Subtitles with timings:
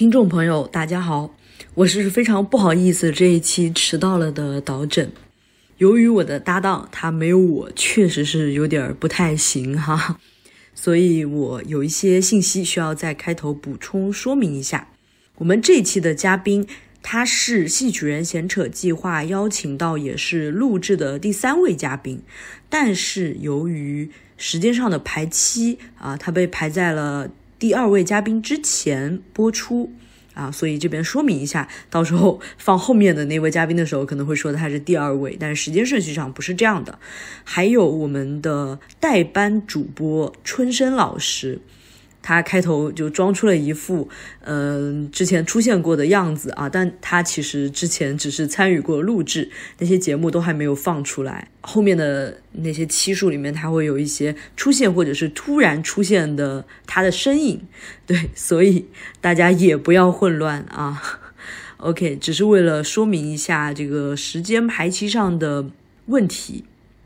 [0.00, 1.36] 听众朋友，大家好，
[1.74, 5.12] 我是非常不好意思这一期迟到了的导诊。
[5.76, 10.18] 由于我的搭档他没有我，确实是有点不太行哈，
[10.74, 14.88] 所以我有一些信息需要在开头补充说明一下。
[15.36, 16.66] 我们这一期的嘉宾，
[17.02, 22.22] 他是戏曲人闲扯计划邀请到也是录制的第三位嘉宾，
[22.70, 27.30] 但是由于时间上的排期啊，他被排在了
[27.60, 29.92] 第二位嘉宾之前播出。
[30.32, 36.98] 啊，所以这边说明一下，到时候放后面的那位嘉宾的时候，可能会说他是第二位，但是时间顺序上不是这样的。
[37.44, 41.60] 还有我们的代班主播春生老师。
[42.30, 44.08] 他开头就装出了一副，
[44.42, 51.48] 嗯，之前出现过的样子啊，但他其实之前只是参与过录制，那些节目都还没有放出来。
[51.60, 57.62] 后面的那些期数里面，他会有一些出现或者是突然出现的他的身影，
[58.06, 58.86] 对， 所以
[59.20, 61.02] 大家也不要混乱啊。
[61.78, 65.68] OK，只是为了说明一下这个时间排期上的
[66.06, 66.62] 问题，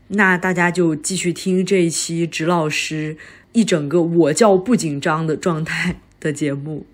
[0.09, 3.17] 那大家就继续听这一期植老师。
[3.55, 6.85] 一整个我叫不紧张的状态的节目，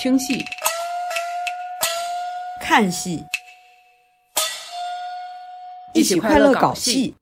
[0.00, 0.44] 听戏、
[2.60, 3.22] 看戏，
[5.94, 7.14] 一起快乐搞戏。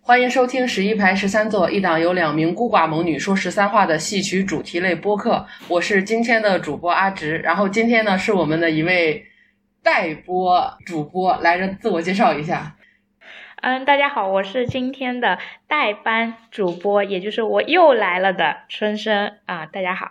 [0.00, 5.46] 欢迎收听十一排十三座一档由两名孤寡猛女说十三话的戏曲主题类播客。
[5.68, 9.24] 我是今天的主播阿直，然后今天呢是我们的一位
[9.80, 12.74] 代播主播，来着自我介绍一下。
[13.66, 20.06] 嗯，大家好，我是今天的代班主播，也就是我又来了的春生啊，大家好。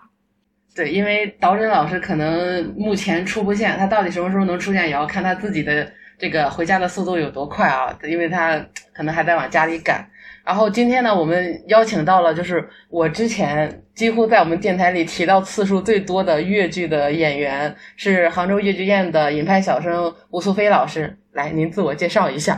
[0.75, 5.87] 对，因为导诊老师可能目前出不现，他到底什么时候能出现，也要看他自己的
[6.17, 8.59] 这个回家的速度有多快啊，因为他
[8.91, 10.03] 可能还在往家里赶。
[10.43, 22.57] 然后今天呢，我们邀请到了就是我之前几乎在我们电台里提到次数最多的越剧的演员，是杭州越剧院的尹派小生吴素飞老师，来，您自我介绍一下。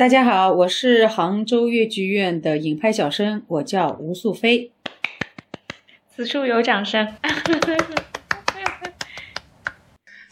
[0.00, 4.72] 大家好，我是杭州越剧院的影派小生，我叫吴素飞。
[6.08, 7.06] 此处有掌声。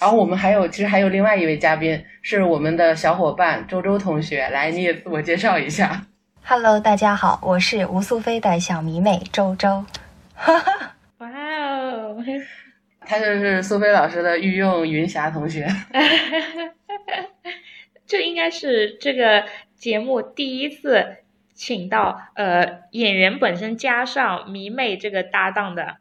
[0.01, 6.07] 然后我们还有，其实还有另外一位嘉宾，是我们的小伙伴周周同学，来，你也自我介绍一下。
[6.43, 9.85] Hello，大家好，我是吴素飞的小迷妹周周。
[11.19, 12.17] 哇哦，
[13.01, 15.69] 他就是苏菲老师的御用云霞同学。
[18.09, 19.45] 这应该是这个
[19.77, 21.19] 节目第一次
[21.55, 25.97] 请到呃演员本身加上迷妹这个搭档的，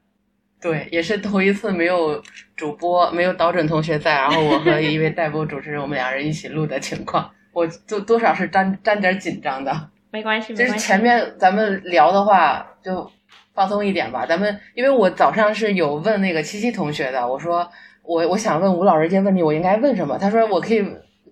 [0.62, 2.23] 对，也是头一次没有
[2.56, 9.89] 主播没有导准同学在，然后我和一位代播主持人我们两人一起录的情况，我就多少是沾沾点紧张的。
[10.12, 13.12] 没关系，就是前面咱们聊的话就
[13.53, 17.69] 放松一点吧，咱们因为我早上是有问那个七七同学的，我说
[18.03, 20.18] 我我想问吴老师一些问题，我应该问什么？
[20.18, 20.85] 他说我可以。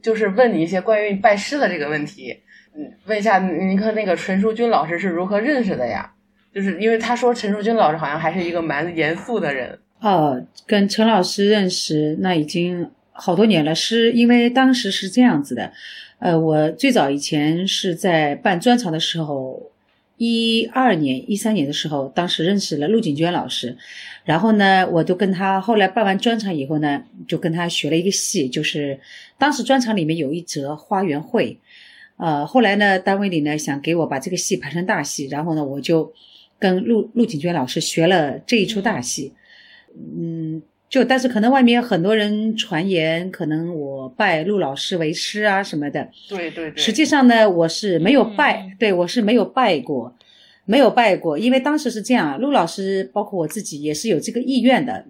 [0.05, 2.31] 就是问你一些关于拜师的这个问题，
[2.77, 6.11] 嗯，问一下您和那个陈淑君老师是如何认识的呀？
[6.53, 9.79] 就是因为他说陈淑君老师好像还是一个蛮严肃的人。
[10.01, 15.71] 哦，跟陈老师认识那已经好多年了，是因为当时是这样子的，
[16.19, 19.71] 呃，我最早以前是在办专场的时候。
[20.17, 23.75] 一二年、一三年的时候，当时认识了陆锦娟老师，
[24.25, 28.99] 然后呢，我就跟他后来办完专场以后呢，就跟他学了一个戏，就是
[29.37, 31.53] 当时专场里面有一则《花园会》，
[32.17, 36.11] 呃，后来呢，单位里呢想给我把这个戏排成大戏，然后呢，我就
[36.59, 39.31] 跟陆陆景娟老师学了这一出大戏，
[39.95, 40.61] 嗯。
[40.87, 46.07] 就但是可能外面很多人传言，可能我拜陆老师为师啊什么的。
[46.29, 46.77] 对对对。
[46.77, 50.15] 实际上呢，我是没有拜，对我是没有拜过，
[50.65, 51.37] 没有拜过。
[51.37, 55.05] 因为当时是这样，陆老师包括我自己也是有这个意愿的，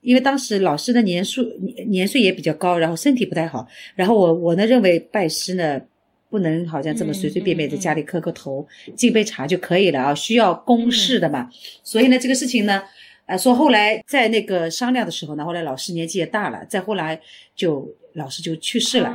[0.00, 1.42] 因为当时老师的年数
[1.88, 3.66] 年岁也比较高，然后身体不太好。
[3.94, 5.80] 然后我我呢认为拜师呢
[6.28, 11.48] 不能好像这么随随便便在家里磕个头敬杯茶就可以了啊，需要公事的嘛。
[11.82, 12.82] 所以呢，这个事情呢。
[13.28, 17.20] 呃，说后来在那个商量的时候呢，后来老师年纪也大了，再后来
[17.56, 19.12] 就老师就去世了，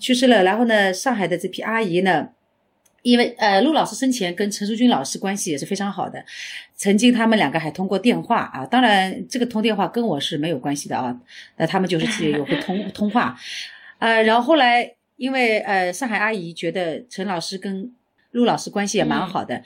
[0.00, 0.42] 去世了。
[0.42, 2.30] 然后呢，上海的这批阿姨呢，
[3.02, 6.24] 因为呃陆老师生前跟陈淑君老师关系也是非常好的，
[6.74, 11.16] 曾经他们两个还通过电话啊，当然这个通电话跟我是没有关系的啊，
[11.56, 13.36] 那他们就是自己有会通 通话，
[13.98, 17.92] 呃，然后后来因为呃上海阿姨觉得陈老师跟
[18.30, 19.62] 陆老师关系也蛮好的。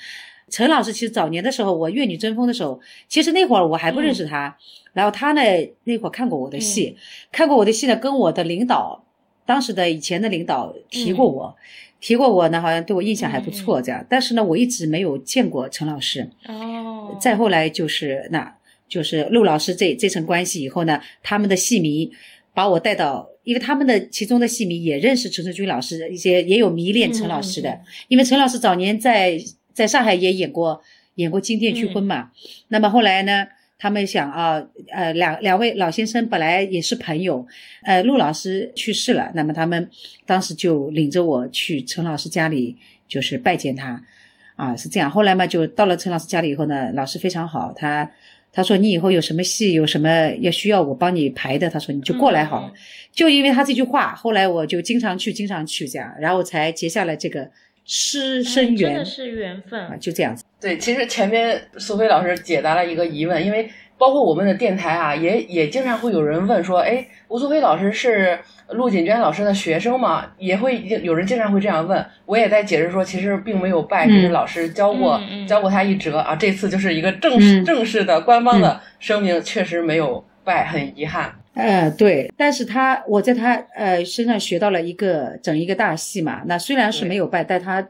[0.48, 4.56] 陈老师其实早年的时候，我《粤女争锋》的时候，其实那会儿我还不认识他。
[4.92, 5.40] 然后他呢，
[5.82, 6.96] 那会儿看过我的戏，
[7.32, 9.04] 看过我的戏呢，跟我的领导，
[9.44, 11.56] 当时的以前的领导提过我，
[12.06, 14.06] 提过我呢，好像对我印象还不错这样。
[14.08, 16.30] 但是呢，我一直没有见过陈老师。
[16.46, 17.18] 哦。
[17.20, 18.56] 再后来就是那
[18.88, 22.08] 就是陆老师这这层关系以后呢，他们的戏迷
[22.54, 29.36] 把我带到，因为他们的其中的戏迷也认识陈淑君老师，一些也有迷恋陈老师的，嗯因为陈老师早年在
[29.72, 30.80] 在上海也演过
[31.16, 32.30] 演过《金殿嗯拒婚》嘛，
[32.68, 33.48] 那么后来呢？
[33.78, 37.46] 他们想啊，呃，两两位老先生本来也是朋友，
[37.82, 39.88] 呃，陆老师去世了，那么他们
[40.24, 42.76] 当时就领着我去陈老师家里，
[43.06, 44.02] 就是拜见他，
[44.56, 45.10] 啊，是这样。
[45.10, 48.10] 后来嘛，就到了陈老师家里以后呢，老师非常好，他
[48.52, 52.68] 他说你以后有什么戏，有什么要需要我帮你排的，他说你就过来好了。
[52.68, 52.78] 嗯
[53.16, 57.50] 就因为他这句话，后来我就经常去，经常去这样，然后才结下了这个
[57.86, 59.96] 师生哎真的是缘分啊，。
[59.98, 60.44] 就这样子。
[60.60, 68.38] 对，其实前面苏菲老师解答了一个疑问，因为包括我们的电台啊，也也经常会有人问说，哎，吴苏菲老师是
[68.70, 70.26] 陆锦娟老师的学生吗？
[70.38, 76.34] 也会有人经常会这样问，我也在解释说，其实并没有拜，嗯只是老师教过、教过他一折啊。
[76.34, 81.32] 这次就是一个正式、嗯正式的官方的声明，确实没有拜，很遗憾。
[81.56, 86.42] 呃，对，但是他我在他呃身上学到了一个整一个大戏嘛。
[86.44, 87.88] 那虽然是没有拜，但他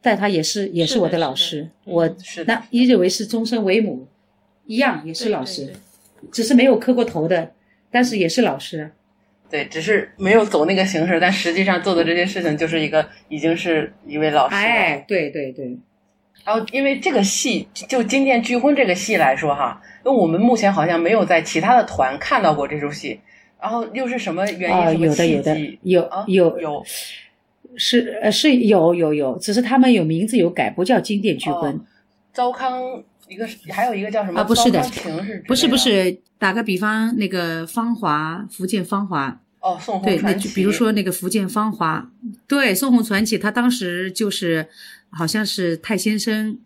[0.00, 4.06] 但他也是也是我的老师，我嗯是的那一认为是终身为母，
[4.64, 7.52] 一样也是老师，对对只是没有磕过头的，
[7.90, 8.90] 但是也是老师。
[9.50, 14.60] 对，只是没有走那个形式，但实际上做的这件事情就是一个已经是一位老师了。
[14.62, 15.76] 哎，对对对，
[16.44, 23.20] 然后，因为这个戏就《金殿拒婚》这个戏来说哈，因为我们目前好像没有在其他的团看到过这出戏，
[23.60, 24.76] 然后又是什么原因？
[24.76, 26.82] 啊、有的有的机有啊有有
[27.76, 31.72] 是呃是有有有，只是他们有名字有改，不叫金殿拒婚。
[31.72, 31.80] 哦
[32.32, 34.40] 糟糠一个，还有一个叫什么？
[34.40, 42.10] 啊不是的是不是不是，打个比方，那个芳华，福建芳华，哦，宋对，那红传奇，就比如说那个福建芳华，
[42.48, 44.66] 对，宋红传奇，他当时就是
[45.12, 46.58] 好像是太先生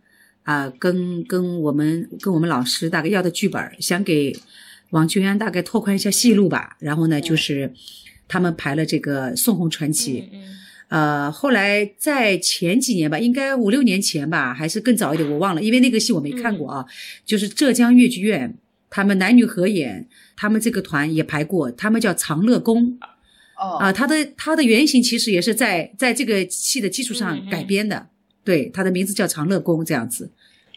[0.45, 4.35] 啊、跟跟我们跟我们老师大概要的剧本，想给
[4.91, 6.77] 王俊安大概拓宽一下戏路吧。
[6.79, 7.73] 然后呢，就是
[8.29, 10.29] 他们排了这个宋红传奇。
[10.33, 10.57] 嗯嗯
[10.89, 16.87] 呃，后来在前几年吧，应该五六年前吧，还是更早一点，我忘了，因为那个戏我没看过啊。
[17.25, 18.57] 就是浙江越剧院，
[18.89, 22.97] 他们男女合演，他们这个团也排过，他们叫长乐宫
[23.59, 28.07] 哦啊、他的他的原型其实也是在在这个戏的基础上改编的，
[28.47, 30.33] 对，它的名字叫长乐宫这样子。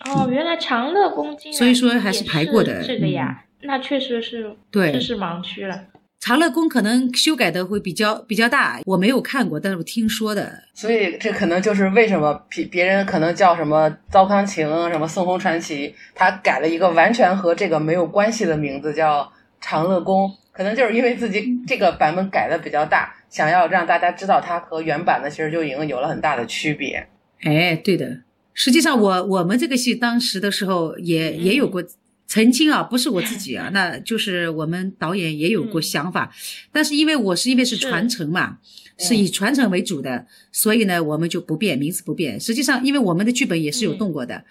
[0.06, 5.84] 哦，原来长乐宫竟然所以说还是排过的嗯这个呀，那确实是对这是盲区了。
[6.20, 10.64] 长乐宫可能修改的会比较比较大，我没有看过，但是我听说的。
[10.74, 19.32] 所以这可能就是为什么别别人可能叫什么糟糠情，什么宋红传奇，他改了一个完全和这个没有关系的名字，叫
[19.62, 20.30] 长乐宫。
[20.52, 27.08] 可能就是因为自己这个版本改的比较大，想要让大家知道它和原版的其实就已经有了很大的区别。
[27.42, 28.22] 哎，对的。
[28.54, 31.82] 实际上我，我们这个戏当时的时候也也有过，
[32.28, 36.34] 曾经啊，不是我自己啊， 那就是我们导演也有过想法，
[36.72, 38.58] 但是因为我是因为是传承嘛，
[38.98, 42.38] 是以传承为主的，所以呢，我们就不变，名字不变。
[42.40, 44.44] 实际上，因为我们的剧本也是有动过的，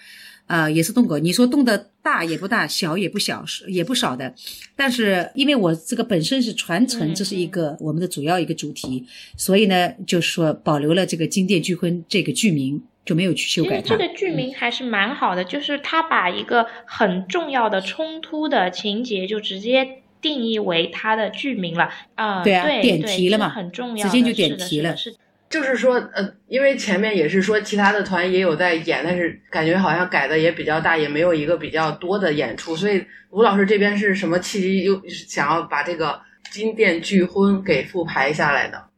[0.48, 1.18] 呃，也是动过。
[1.20, 4.34] 你说动的大也不大，小也不小，是也不少的。
[4.74, 9.06] 但是因为我这个本身是传承，嗯这是一个我们的主要一个主题，
[9.36, 13.88] 所以呢，就是说保留了这个《金殿巨婚》这个剧名，就没有去修其实改它。
[13.88, 19.86] 这个剧名还是蛮好的，就是他把一个很重要的冲突的情节就直接
[20.20, 25.14] 定义为它的剧名了啊、对啊对点题了嘛很重要，直接就点题了是
[25.50, 36.20] 就是说，呃，因为前面也是说其他的团也有在演，但是感觉好像改的也比较大，也没有一个比较多的演出，所以吴老师这边是什么契机又想要把这个
[36.52, 38.88] 金殿拒婚给复排下来的？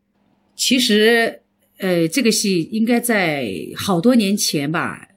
[0.56, 1.40] 其实，
[1.78, 5.08] 呃，这个戏应该在好多年前吧，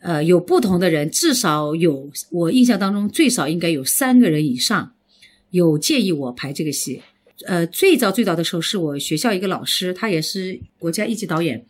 [0.00, 4.94] 呃，有不同的人，至少有我印象当中最少应该有三个人以上
[5.50, 7.02] 有建议我排这个戏。
[7.46, 11.64] 呃，最早最早的时候是我学校一个老师，他也是国家一级导演，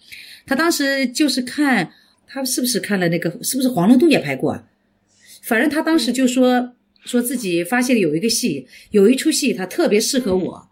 [0.47, 1.93] 他当时就是看
[2.27, 4.65] 他是不是看了那个，是不是黄龙洞也拍过啊？
[5.43, 6.75] 反正他当时就说
[7.05, 10.69] 说自己发现了有一个戏，有一出戏他特别适合我。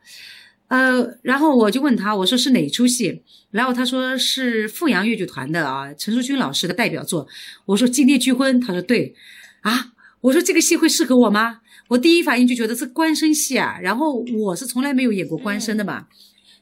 [0.69, 3.23] 呃，然后我就问他，我说是哪出戏？
[3.51, 7.27] 然后他说是富阳越剧团的啊，陈淑君老师的代表作。
[7.67, 9.15] 我说《金殿拒婚》，他说对。
[9.63, 11.61] 啊，我说这个戏会适合我吗？
[11.91, 16.07] 我第一反应就觉得是官绅戏啊，然后我是从来没有演过官绅的嘛。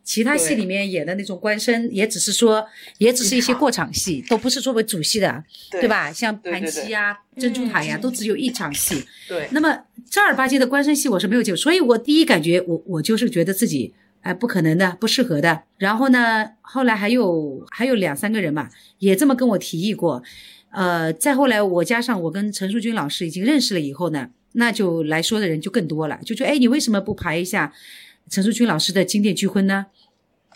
[0.03, 2.67] 其他戏里面演的那种官绅，也只是说，
[2.97, 5.89] 也只是一些过场戏，都不是作为主戏的，对对？
[5.89, 6.11] 吧？
[6.11, 9.05] 像盘对对对溪呀、珍珠塔呀，嗯都只有一场戏。
[9.29, 9.79] 对，那么
[10.11, 13.93] 正儿八经的官绅戏我是没有接触，所以我第一感觉我我就是觉得自己
[14.23, 15.65] 哎不可能的，不适合的。
[15.77, 18.71] 然后呢，后来还有还有两三个人嘛，
[19.01, 20.23] 也这么跟我提议过。
[20.71, 27.73] 呃，再后来我加上我跟陈淑君老师已经认识了以后呢，那就来说的人就更多了，就说哎，你为什么不排一下
[28.31, 29.87] 陈淑君老师的经典剧婚呢？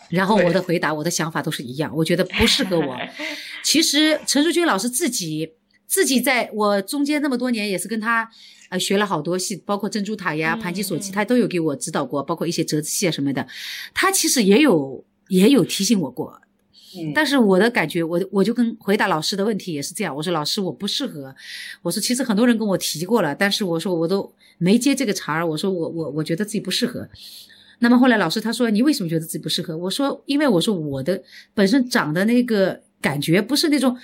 [0.09, 2.97] 然后我的回答，我的想法都是一样，我觉得不适合我。
[3.63, 5.53] 其实陈淑君老师自己
[5.87, 8.29] 自己在我中间那么多年也是跟他
[8.69, 13.47] 呃学了好多戏，包括珍珠塔呀、盘吉索契，他都有给我指导过，包括一些折子戏啊什么的，
[13.93, 16.41] 他其实也有也有提醒我过。
[17.13, 21.33] 但是我的感觉，我我就跟回答老师的问题也是这样，我说老师我不适合，
[21.81, 27.07] 我说其实很多人跟我提过了，但是我说我都没接这个茬儿，我说我我我觉得自己不适合。
[27.79, 29.77] 那么后来老师他说你为什么觉得自己不适合？
[29.77, 31.21] 我说因为我说我的
[31.53, 33.97] 本身长的那个感觉不是那种，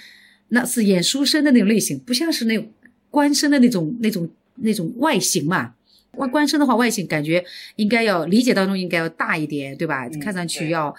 [0.50, 2.70] 那是演书生的那种类型，不像是那种
[3.10, 5.76] 官绅的那种那种那种外形嘛。
[6.20, 7.44] 外观身的话，外形感觉
[7.78, 10.08] 应该要理解当中应该要大一点，对吧？
[10.22, 10.94] 看上去要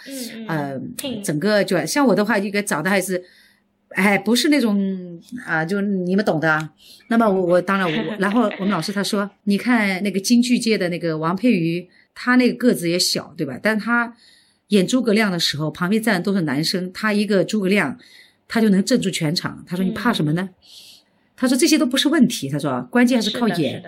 [0.48, 0.76] 呃
[1.22, 3.22] 整个就像我的话，应该长得还是
[3.90, 6.68] 哎不是那种啊，就你们懂的。
[7.08, 11.88] 那么我我当然我然后我们老师他说，你看那个京剧界的那个王佩瑜。
[12.12, 13.58] 他那个个子也小，对吧？
[13.62, 14.14] 但他
[14.68, 17.96] 演诸葛亮的时候，旁边站的都是男生，他一个诸葛亮，
[18.46, 19.64] 他就能镇住全场。
[19.66, 20.50] 他说：“你怕什么呢？”
[21.34, 23.82] 他说：“这些都不是问题。”他说：“关键还是靠演。”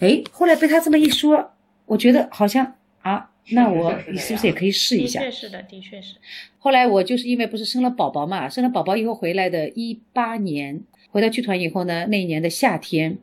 [0.00, 1.52] 哎，后来被他这么一说，
[1.86, 5.20] 我觉得好像啊，那我是不是也可以试一下？
[5.20, 6.16] 的确是的，的确是。
[6.58, 13.18] 后来我就是因为不是生了宝宝嘛，生了宝宝以后回来的，一八年回到剧团以后呢，那一年的夏天，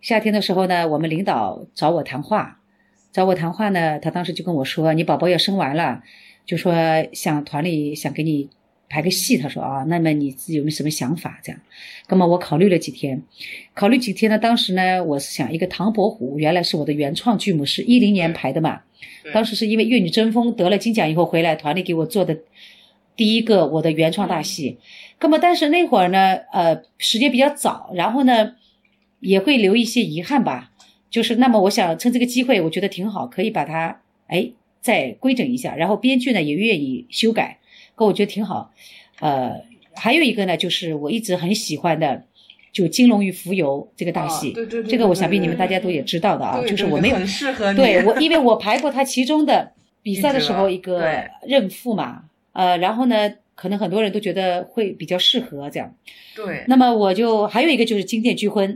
[0.00, 2.56] 夏天的时候呢，我们领导找我谈话。
[3.12, 6.00] 找我谈话呢，他当时就跟我说：“你宝宝要生完了，
[6.46, 6.72] 就说
[7.12, 8.48] 想团里想给你
[8.90, 11.60] 排个戏。”他说：“啊，那么你自己有没有什么想法？”这样，
[12.10, 13.22] 那么我考虑了几天，
[13.72, 14.38] 考虑几天呢？
[14.38, 18.82] 当时呢，我是想一个《唐伯虎》，原来是我的原创剧目，是一零年排的嘛。
[19.32, 22.36] 当时是因为《越女争锋》得了金奖以后回来，团里给我做的
[23.16, 24.78] 第一个我的原创大戏。
[25.20, 28.54] 那么但是那会儿呢，呃，时间比较早，然后呢，
[29.20, 30.72] 也会留一些遗憾吧。
[31.10, 35.76] 就是那么，我想趁这个机会，我觉得挺好，可以把它哎再规整一下。
[35.76, 37.58] 然后编剧呢也愿意修改，
[38.00, 38.72] 可我觉得挺好。
[39.20, 39.52] 呃，
[39.94, 42.24] 还有一个呢，就是我一直很喜欢的，
[42.72, 43.62] 就《金龙与蜉蝣》
[43.94, 44.52] 这个大戏。
[44.52, 44.90] 对对对。
[44.90, 47.78] 这个我想必你们大家都也知道的啊，就是我没有很适合你。
[47.78, 51.04] 对我，因为我排过他其中的 比赛的时候一个
[51.46, 52.24] 任父嘛。
[52.52, 55.94] 呃，然后呢，可能很多人都觉得会比较适合这样。
[56.34, 56.64] 对。
[56.68, 58.74] 那么我就还有一个就是《金殿拒婚》，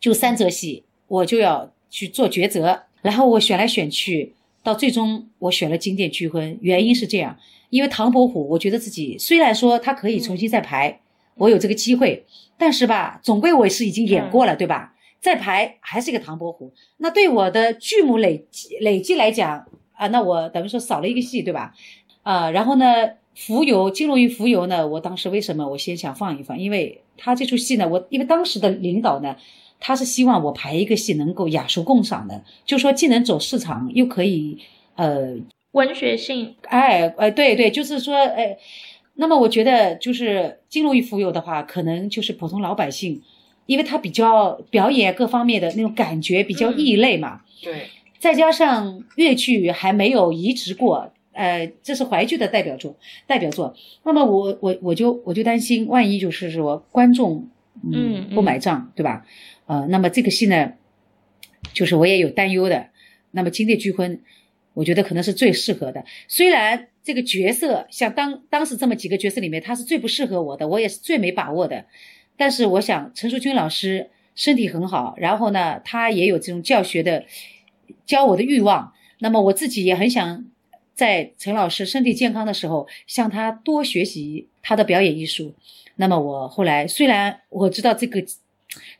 [0.00, 0.84] 就三则戏。
[1.06, 4.32] 我就要去做抉择，然后我选来选去，
[4.62, 6.56] 到最终我选了经典聚婚。
[6.60, 7.36] 原因是这样，
[7.70, 11.00] 因为唐伯虎，我觉得自己虽然说他可以重新再排，
[11.36, 12.24] 我有这个机会，
[12.58, 14.94] 但是吧，总归我是已经演过了，对吧？
[15.20, 21.72] 再排还是一个唐伯虎，那对我的剧目累积累积来讲啊，那我等于说少了一个戏，对吧？
[22.22, 22.86] 啊，然后呢，
[23.34, 26.58] 浮游金龙鱼浮游呢，我当时为什么我先想放一放？
[26.58, 29.36] 因为他这出戏呢，我因为当时的领导呢。
[29.82, 34.58] 他是希望我排一个戏能够雅俗共赏的，就说既能走市场，又可以，
[34.94, 35.34] 呃，
[35.72, 36.56] 文学性。
[36.62, 38.56] 哎，哎，对对，就是说，哎，
[39.14, 43.22] 那么我觉得就是金龙与蜉蝣的话，可能就是普通老百姓，
[43.66, 47.42] 因为他比较表演各方面的那种感觉比较异类嘛。
[47.62, 47.88] 对。
[48.18, 52.94] 再加上越剧还没有移植过，呃，这是淮剧的代表作，
[53.26, 53.74] 代表作。
[54.02, 57.48] 那么我我我就我就担心，万一就是说观众
[57.90, 59.24] 嗯不买账，对吧？
[59.64, 60.72] 呃，那么这个戏呢，
[61.72, 62.88] 就是我也有担忧的。
[63.30, 64.16] 那么《金殿聚婚》，
[64.74, 66.04] 我觉得可能是最适合的。
[66.28, 71.84] 虽然这个角色像当当时这么几个角色里面，他是最不适合我的，我也是最没把握的。
[72.36, 77.24] 但是我想，陈淑君老师身体很好，然后呢，他也有这种教学的
[78.06, 78.92] 教我的欲望。
[79.18, 80.46] 那么我自己也很想
[80.94, 85.54] 在陈老师身体健康的时候，向他多学习他的表演艺术。
[85.96, 88.24] 那么我后来虽然我知道这个。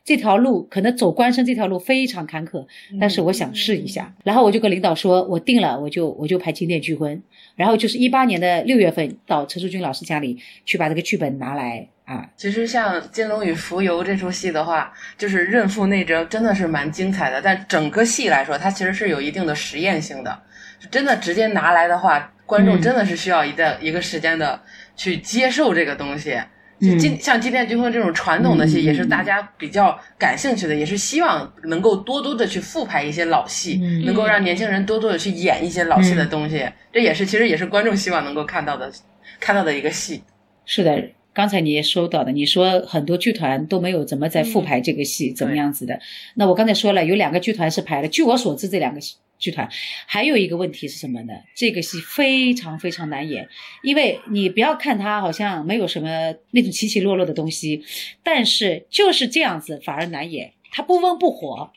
[0.03, 2.65] 这条路可能走官生这条路非常坎坷，
[2.99, 4.11] 但是我想试一下。
[4.23, 7.15] 然后我就跟领导说，我定了，我就我就排《金殿聚婚》。
[7.55, 12.27] 然后就是一八年的六月份到陈淑君老师家里去把这个剧本拿来啊。
[12.35, 17.39] 其实像《金龙与蜉蝣》这出戏的话，就是任父内折，真的是蛮精彩的。
[17.39, 20.41] 但整个戏来说，它其实是有一定的实验性的。
[20.89, 24.59] 真的直接拿来的话，观众真的是需要一个一个时间的
[24.95, 26.39] 去接受这个东西。
[26.81, 36.67] 今像《金殿军婚》这种传统的戏，也是大家比较感兴趣的，也是希望能够多多的去复排一些老戏，能够让年轻人多多的去演一些老戏的东西。
[36.91, 38.91] 这也是其实也是观众希望能够看到的，
[39.39, 40.23] 看到的一个戏。
[40.65, 45.99] 是的，刚才你也说到的，你说很多剧团都没有怎么在复排这个戏，怎么样子的？
[46.33, 48.07] 那我刚才说了，有两个剧团是排了。
[48.07, 49.17] 据我所知，这两个戏。
[49.41, 49.67] 剧团
[50.05, 51.33] 还有一个问题是什么呢？
[51.55, 53.49] 这个戏非常非常难演，
[53.83, 57.83] 因为你不要看它好像没有什么那种起起落落的东西，
[58.23, 60.53] 但是就是这样子反而难演。
[60.71, 61.71] 它不温不火，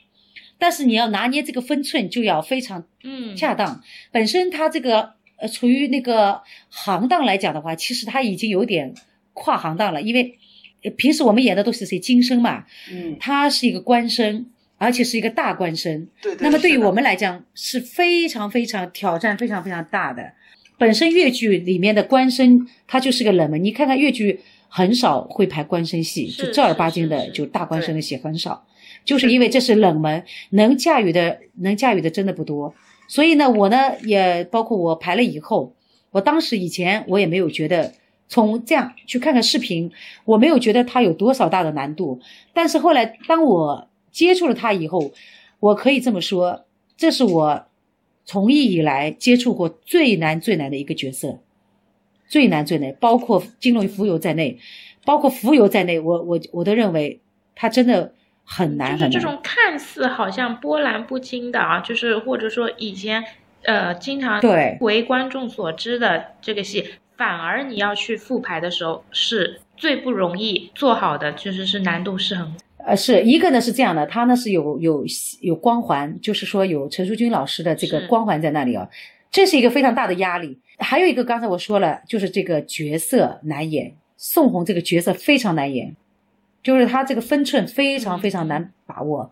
[0.57, 3.83] 但是你要拿捏这个分寸就要非常嗯，恰当。
[4.11, 8.93] 本身它这个呃处于那个行当来讲的话，其实它已经有点
[9.33, 10.37] 跨行当了，因为
[10.83, 14.45] 呃平时我们演的都是谁金生嘛，嗯，他是一个官生，
[14.77, 16.07] 而且是一个大官生。
[16.21, 16.39] 对对。
[16.41, 20.23] 那么对于我们来讲是非常非常挑战非常非常大的。
[20.77, 28.65] 本身越剧里面的官生它就是个冷门，你看看越剧很少会排官生戏，就正儿八经的就大官生的戏很少，
[29.03, 32.73] 就是因为这是冷门，能驾驭的能驾驭的真的不多。
[33.07, 35.73] 所以呢，我呢也包括我排了以后，
[36.11, 37.93] 我当时以前我也没有觉得。
[38.27, 39.91] 从这样去看看视频，
[40.25, 42.19] 我没有觉得它有多少大的难度，
[42.55, 45.11] 但是后来当我接触了它以后，
[45.59, 46.63] 我可以这么说，
[46.95, 47.65] 这是我
[48.23, 51.39] 从艺以来接触过最难最难的一个角色，
[52.25, 54.57] 最难最难，包括金龙浮游在内，
[55.03, 57.19] 包括浮游在内，我我我都认为
[57.55, 58.13] 他真的
[58.45, 59.11] 很难很难。
[59.11, 63.21] 就是这种看似好像波澜不惊的啊，就是或者说以前
[63.63, 66.85] 呃经常对为观众所知的这个戏，
[67.17, 72.55] 反而你要去复排的时候是最不容易做好的，就实是难度是很
[72.85, 75.03] 呃，是一个呢是这样的，他呢是有有
[75.41, 78.87] 有光环，就是说有陈淑君老师的这个光环在那里啊，
[79.31, 80.59] 这是一个非常大的压力。
[80.77, 85.95] 还有一个刚才我说了，就是这个角色难演，宋红这个角色非常难演，
[86.61, 89.31] 就是他这个分寸非常非常难把握。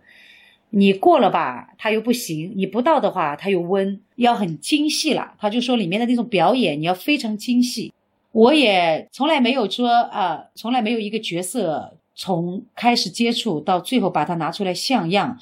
[0.71, 5.35] 你过了吧，他又不行；你不到的话，他又温，要很精细了。
[5.37, 7.93] 他就说里面的那种表演，你要非常精细。
[8.31, 15.37] 我也从来没有说啊、从来没有一个角色从开始接触到最后把它拿出来像样，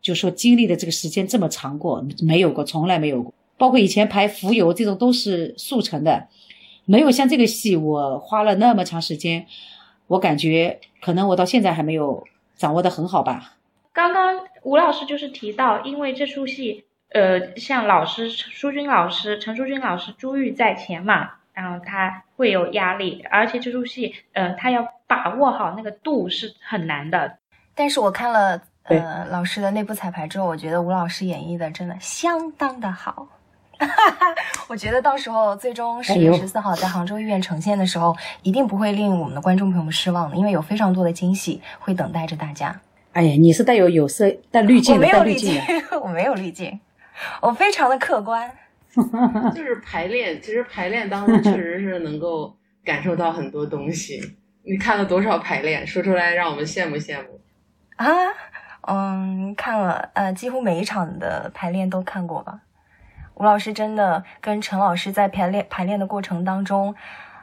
[0.00, 3.32] 就说经历的这个时间这么长过，没有过，从来没有过。
[3.56, 6.28] 包括以前排浮游这种都是速成的，
[6.84, 9.46] 没有像这个戏我花了那么长时间，
[10.06, 12.24] 我感觉可能我到现在还没有
[12.56, 13.56] 掌握的很好吧。
[13.92, 27.36] 刚刚吴老师就是提到，因为这出戏，呃，像老师舒君老师、陈淑君老师、珠玉在前嘛，然后他会有压力，而且这出戏，呃，他要把握好那个度是很难的。
[27.74, 33.26] 但是我看了呃老师的内部彩排之后，我觉得吴老师演绎的真的相当的好。
[34.68, 42.80] 我觉得到时候最终十月十四号在杭州医院呈现的时候，一定不会令我们的观众朋友们失望的，因为有非常多的惊喜会等待着大家。
[43.14, 45.98] 哎呀，你是带有有色带滤我镜的，没有滤带滤镜镜的。
[45.98, 46.78] 我没有滤镜，
[47.42, 48.48] 我非常的客观。
[49.54, 54.20] 就是排练，其实排练当中确实是能够感受到很多东西。
[54.64, 55.86] 你看了多少排练？
[55.86, 57.40] 说出来让我们羡慕羡慕。
[57.96, 58.06] 啊，
[58.82, 62.60] 嗯，看了，呃，几乎每一场的排练都看过吧。
[63.34, 66.94] 吴老师真的跟陈老师在排练排练的过程当中，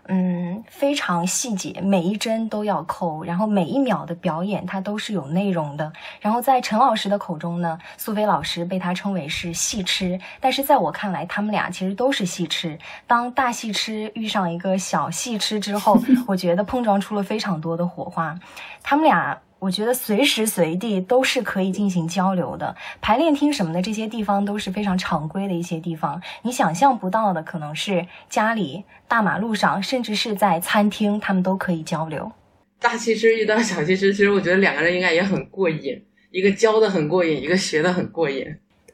[0.07, 5.91] 嗯，非常细节，每一帧都要抠，然后每一秒的表演它都是有内容的。
[6.21, 12.77] 然后在陈老师的口中呢，苏菲老师被他称为是戏痴，但是在我看来，他们俩其实都是戏痴。
[13.07, 18.37] 当大戏痴遇上一个小戏痴之后， 我觉得碰撞出了非常多的火花。
[18.83, 22.75] 他们俩，我觉得随时随地都是可以进行交流的。
[23.01, 32.31] 排练厅什么的这些地方都是非常常规的一些地方，你想象不到的可能是家里、大马路上，甚至是在餐厅，他们都可以交流。
[32.79, 38.45] 大戏痴遇到小戏痴，其实我觉得两个人应该也很过瘾，一个教的很过瘾，一个学的很过瘾。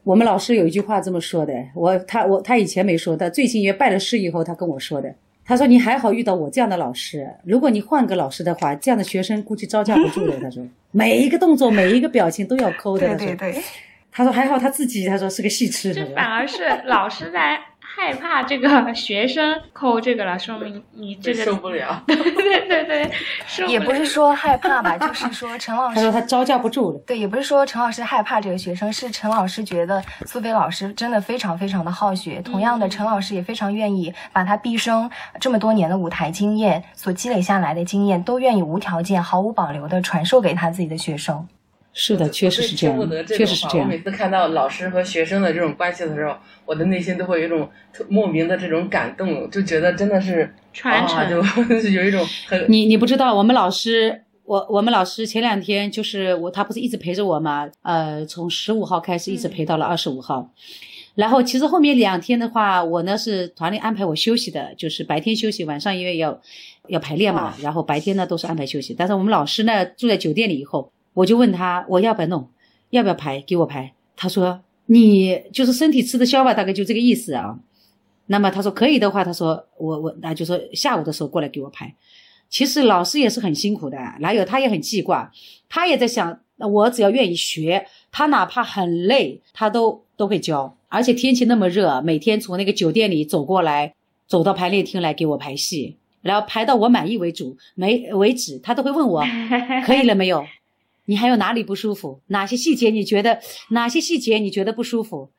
[0.03, 5.13] 我们老师有一句话这么说的，我他我他以前没说的，最近也拜了师以后，他跟我说的。
[5.43, 13.61] 他说：“你还好遇到我这样的老师，如果你换个老师的话，这样的学生估计招架不住了。”他说：“每一个动作、每一个表情都要抠的。”他说：“对，
[14.11, 17.59] 他说还好他自己，他说是个戏痴。”这反而是老师在
[17.95, 22.01] 害怕这个学生扣这个了，说明你这个受不了。
[22.07, 23.11] 对对对对，
[23.45, 26.99] 受也不是说害怕吧， 就是说陈老师他说他招架不住了。
[27.05, 32.41] 对，也不是说陈老师害怕这个学生，是陈老师觉得苏菲老师真的非常非常的好学。
[32.41, 41.47] 同样的，陈老师也非常愿意把他毕生这么多年的舞台经验所积累下来的经验，都愿意无条件、毫无保留的传授给他自己的学生。
[41.93, 43.85] 是的，确实是这样确实是这样。
[43.87, 51.35] 我每次看到老师和学生的这种关系的时候，我的内心都会有一种特莫名的这种感动，就觉得真的是传承啊、就
[51.91, 57.69] 有一种很你你不知道，我们老师，我我们老师前两天就是我，他不是一直陪着我吗？
[57.81, 60.49] 呃，从十五号开始一直陪到了二十五号。
[61.15, 66.39] 然后其实后面两天的话，我呢是团里安排我休息的，就是白天休息，晚上因为要
[66.87, 68.95] 要排练嘛，然后白天呢都是安排休息。
[68.97, 72.49] 但是我们老师呢住在酒店里以后，我就问他我要不要弄，
[72.89, 73.93] 要不要排，给我排。
[74.15, 77.59] 他说你就是身体吃得消吧，大概就这个意思啊。
[78.27, 81.93] 那么他说可以的话，他说我我那就说下午的时候过来给我排。
[82.49, 85.31] 其实老师也是很辛苦的，哪有他也很记挂，
[85.69, 90.77] 他也在想，那我只要愿意学，他哪怕很累，他都都会教。
[90.89, 93.93] 而且天气那么热，每天从那个酒店里走过来，
[94.27, 99.23] 走到排练厅来给我排戏，然后排到我满意为主，没为止，他都会问我
[99.85, 100.45] 可以了没有？
[101.11, 102.21] 你还有哪里不舒服？
[102.27, 105.29] 哪些细节你觉得哪些细节你觉得不舒服？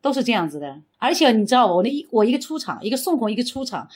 [0.00, 0.82] 都是这样子的。
[0.98, 3.88] 而且你知道，我那一我一个出场，一个宋红一个出场，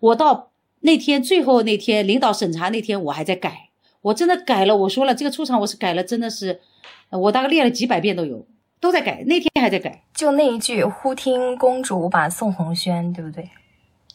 [0.00, 3.70] 我到那天最后那天领导审查那天，我还在改，
[4.02, 4.76] 我真的改了。
[4.76, 6.60] 我说了，这个出场我是改了，真的是，
[7.08, 8.46] 我大概练了几百遍都有。
[8.78, 13.48] 都在改，那天还在改，就那一句“忽听公主把宋红轩”，对不对？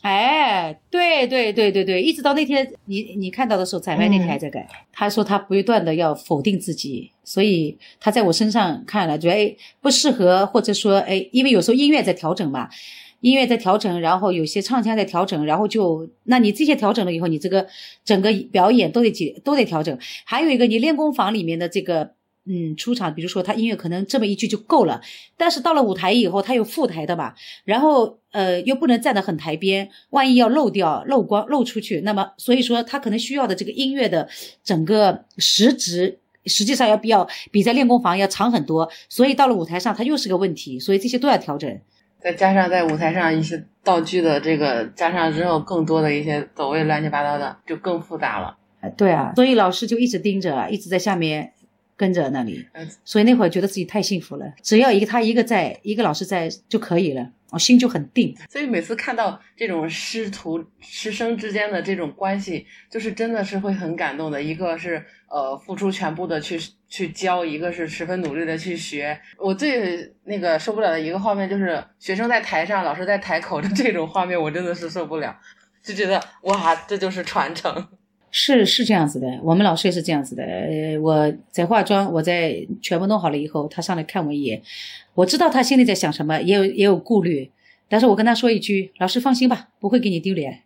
[0.01, 4.65] 哎，对对对对对，一直到那天你你看到的时候，彩排那天还在改。
[4.93, 12.69] 他说他不断的要否定自己，所以他在我身上看了，觉得哎不适合，或者说哎，因为有时候音乐在调整嘛，
[13.19, 17.67] 音乐在调整，然后有些唱腔在调整，然后就那你这些调整了以后，你这个
[18.05, 19.97] 整个表演都得解都得调整。
[20.23, 22.11] 还有一个，你练功房里面的这个。
[22.51, 24.99] 嗯，出场，比如说他音乐可能这么一句就够了，
[25.37, 27.31] 但是到了舞台以后，他有副台的嘛，
[27.63, 34.27] 然后呃又不能站得很台边，万一要漏掉、漏光、漏出去，那么所以说他可能需要的这个音乐的
[34.63, 41.79] 整个时值，实际上要比要比在练功房要长很多，所以到了舞台上，它又是个问题，所以这些都要调整。
[42.19, 48.57] 再加上在舞台上一些道具的这个加上之后，更多的一些走位乱七八糟的，就更复杂了。
[48.97, 51.53] 对啊，所以老师就一直盯着，一直在下面。
[51.99, 52.65] 跟着那里，
[53.03, 54.45] 所以那会儿觉得自己太幸福了。
[54.63, 58.33] 只要一个他一个在，一个老师在就可以了，我心就很定。
[58.49, 64.41] 所以每次看到这种师徒师生之间的这种关系，就是真的是会很感动的。
[64.41, 66.57] 一个是呃付出全部的去
[66.87, 69.19] 去教，一个是十分努力的去学。
[69.37, 75.37] 我最那个受不了的一个画面就是学生在台上，老师在台口的这种画面，我真的是受不了，
[75.83, 77.89] 就觉得哇，这就是传承。
[78.31, 80.43] 是是这样子的，我们老师也是这样子的。
[80.43, 84.61] 呃，我在化妆，我在全部弄好了以后，他上来看我一眼，
[85.15, 87.51] 我知道他心里在想什么，也有也有顾虑，
[87.87, 90.61] 但是我跟他说一句：“老师放心吧，不会给你丢脸。”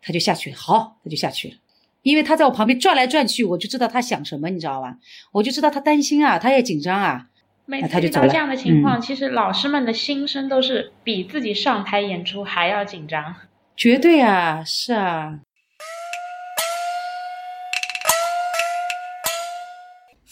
[0.00, 1.54] 他就下去，好，他就下去了。
[2.02, 4.96] 因为他在我旁边转来转去，我就知道他想什么，你知道吧？
[5.32, 7.28] 我就知道他担心啊，他也紧张啊。
[7.66, 13.34] 每次遇到这样的情况，其实老师们的心声都是比自己上台演出还要紧张。
[13.76, 15.40] 绝对啊，是啊。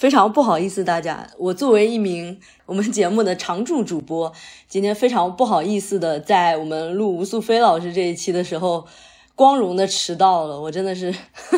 [0.00, 4.32] 非常不好意思，大家，我作为一名我们节目的常驻主播，
[4.66, 8.86] 今天非常不好意思的，在我们录吴素飞老师这一期的时候，
[9.34, 11.14] 光荣的迟到了，我真的是，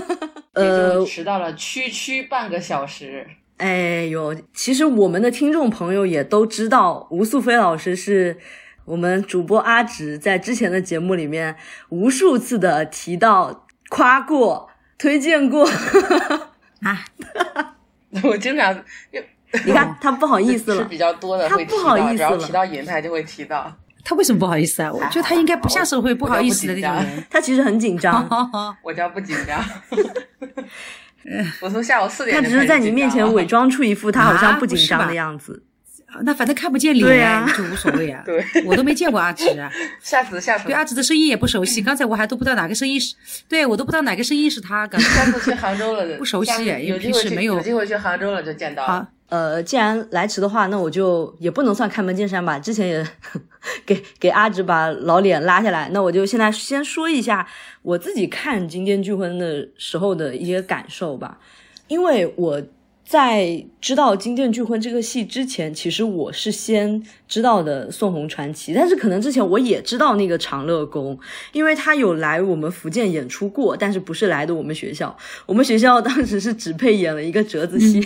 [0.55, 3.25] 呃，迟到了区区半个小时。
[3.59, 8.39] 哎呦，其实我们的听众朋友也都知道，吴素飞老师是
[8.87, 11.55] 我们主播阿直在之前的节目里面
[11.91, 15.65] 无数次的提到、夸过、推荐过
[16.83, 17.05] 啊。
[18.23, 18.85] 我经常，
[19.65, 23.75] 你看他不好意思了，是比较多的，他不好意思了，提到银泰就会提到。
[24.05, 24.91] 他为什么不好意思啊？
[24.93, 28.29] 我觉得他应该不像是会不好意思的那种人，他其实很紧张。
[28.83, 29.65] 我叫不紧张。
[31.61, 35.63] 我从下午四点，他只是在你面前伪装出一副他好像不紧张的样子。
[36.23, 38.23] 那反正看不见脸呀就无所谓啊。
[38.27, 39.71] 对，我都没见过阿直啊。
[40.01, 40.67] 下次下次。
[40.67, 43.15] 对阿直的声音也不熟悉，刚才我还都不知道哪个声音是，
[43.49, 44.87] 对我都不知道哪个声音是他。
[44.89, 47.55] 下次去杭州了，不熟悉，因为平时没有。
[47.57, 48.87] 有机会去杭州了就见到。
[48.87, 52.59] 好，呃，既然来迟的话，那我就也不能算开门见山吧。
[52.59, 53.07] 之前也
[53.87, 57.47] 给给阿直把老脸拉下来，那我就现在先说一下
[57.83, 61.39] 我自己看《金殿巨婚》的时候的一些感受吧，
[61.89, 62.63] 因为我。
[63.13, 71.19] 在知道《金殿巨婚》这个戏之前，其实我是先知道的《宋红传奇》，但是可能之前我也知道那个长乐宫，
[71.53, 75.15] 因为他有来我们福建演出过，但是不是来的我们学校。
[75.45, 78.03] 我们学校当时是只配演了一个折子戏，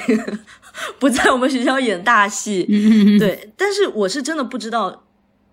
[0.98, 2.64] 不在我们学校演大戏。
[3.20, 5.04] 对，但是我是真的不知道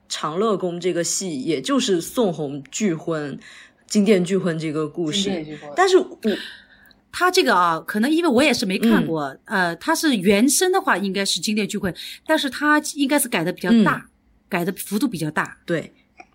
[0.10, 3.38] 长乐宫这个戏，也就是宋红巨婚、
[3.86, 5.46] 金殿巨婚这个故事。
[5.76, 6.18] 但是我。
[7.16, 11.92] 他这个啊，可能因为我也是没看过，呃，他是原声的话应该是《经典聚会》，
[12.26, 14.08] 但是他应该是改的比较大，
[14.50, 15.94] 改的幅度比较大，对，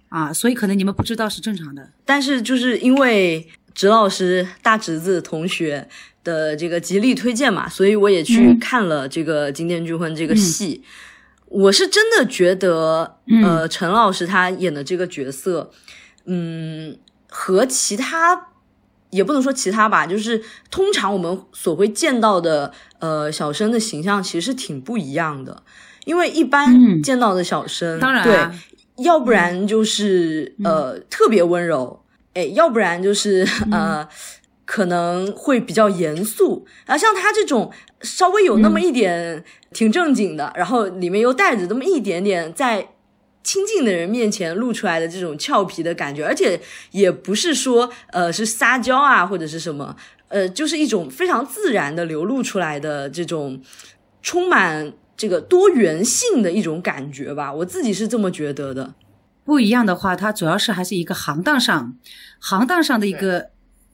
[0.08, 1.90] 啊，所以可能你们不知道是正常的。
[2.04, 5.88] 但是就是因为直老师大侄子同学
[6.22, 10.84] 的这个极力推荐嘛，所以我也去看了这个《经典聚会》这个戏。
[11.46, 15.72] 我是真的觉得，呃，陈老师他演的这个角色，
[16.26, 16.96] 嗯，
[17.28, 18.44] 和其他。
[19.10, 25.62] 也不能说其他吧，就是通常我们所会见到的，呃，小生的形象其实是挺不一样的。
[26.04, 34.08] 因为一般见到的小生，当然对，要不然就是呃特别温柔，哎，要不然就是呃
[34.64, 42.88] 可能会比较严肃，然后像他这种稍微有那么一点挺正经的，然后里面又带着那么一点点在
[43.42, 49.96] 亲近的人面前露出来的这种俏皮的感觉，而且也不是说呃是撒娇啊或者是什么，
[50.28, 53.60] 呃就是一种非常自然的流露出来的这种
[54.22, 58.94] 充满这个多元性的一种感觉吧，我自己是这么觉得的。
[59.44, 61.96] 不一样的话，它主要是还是一个行当上，
[62.38, 63.48] 行当上的一个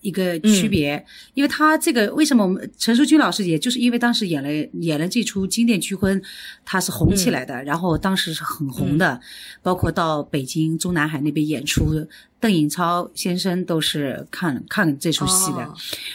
[0.05, 1.05] 一个区别。
[1.35, 4.49] 因为他这个为什么我们陈淑君老师，也就是因为当时演了
[4.81, 6.21] 演了这出《经典拒婚》，
[6.64, 9.21] 他是红起来的，然后当时是很红的，
[9.62, 12.07] 包括到北京中南海那边演出，
[12.38, 15.75] 邓颖超先生都是看看这出戏的，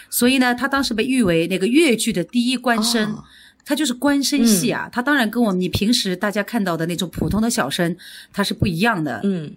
[0.10, 3.18] 所以呢，他当时被誉为那个粤剧的第一官生。
[3.66, 7.96] 他就是官声戏啊，他当然跟我们你平时大家看到的那种普通的小生，
[8.34, 9.22] 他是不一样的。
[9.24, 9.54] 嗯，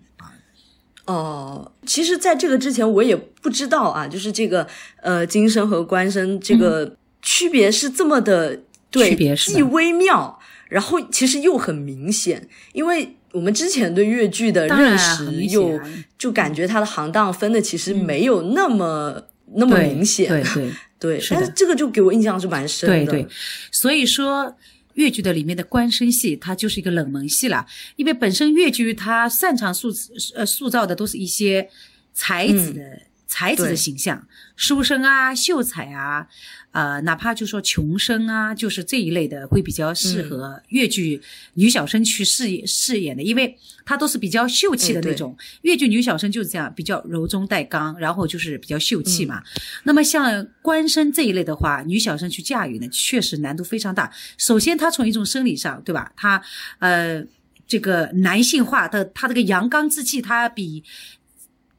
[1.06, 4.66] 哦，其实，在这个之前我也不知道啊，就是这个
[5.00, 8.60] 呃，金生和官生这个区别是这么的，
[8.90, 10.38] 对，既微妙，
[10.68, 15.80] 然后其实又很明显，因为我们之前对越剧的认识又
[16.18, 19.22] 就感觉它的行当分的其实没有那么
[19.54, 20.72] 那么明显，对对。
[21.02, 23.06] 对，但是这个就给我印象是蛮深的。
[23.06, 23.28] 对对，
[23.72, 24.54] 所以说
[24.94, 29.88] 越剧的里面的官声戏，它就是一个冷门戏了，因为本身越剧它擅长塑
[30.34, 31.68] 呃塑造的都是一些
[32.12, 34.26] 才子的才子的形象，
[34.56, 36.28] 书生啊、秀才啊。
[36.72, 41.20] 呃，哪怕就说穷生啊，就是这一类的，会比较适合越剧
[41.54, 45.36] 女小生去饰演饰演的，因为她都是比较秀气的那种。
[45.62, 49.42] 越剧女小生就是这样，比较柔中带刚，然后就是比较秀气嘛。
[49.84, 54.10] 那么像官生这一类的话，女小生去驾驭呢，确实难度非常大。
[54.38, 56.12] 首先，她从一种生理上，对吧？
[56.16, 56.42] 她
[56.78, 57.22] 呃，
[57.66, 60.82] 这个男性化的，她这个阳刚之气，他比。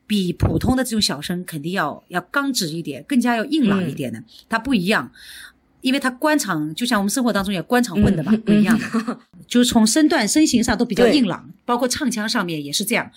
[0.06, 5.10] 比普通的这种小生肯定要要刚直一点，更加要硬朗一点的，它不一样，
[5.82, 13.10] 因为他官场就像我们生活当中也官场混的嘛，不一样的， 就是从身段、身形上都比较硬朗，包括唱腔上面也是这样。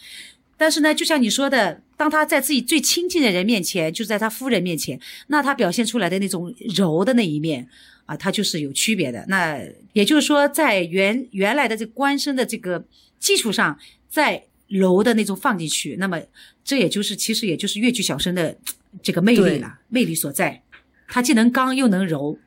[0.57, 7.68] 但是呢，就像你说的，当他在自己最亲近的人面前，就在他夫人面前，那他表现出来的那种柔的那一面
[8.07, 9.25] 啊，他就是有区别的。
[9.29, 9.61] 那
[9.92, 12.85] 也就是说，在原原来的这官声的这个
[13.18, 14.44] 基础上，在。
[14.68, 16.20] 柔的那种放进去，那么
[16.64, 18.57] 这也就是其实也就是越剧小生的
[19.02, 20.62] 这个魅力了，魅力所在。
[21.09, 22.38] 它既能刚又能柔。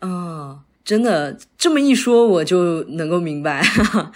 [0.00, 3.64] 啊，真的这么一说，我就能够明白。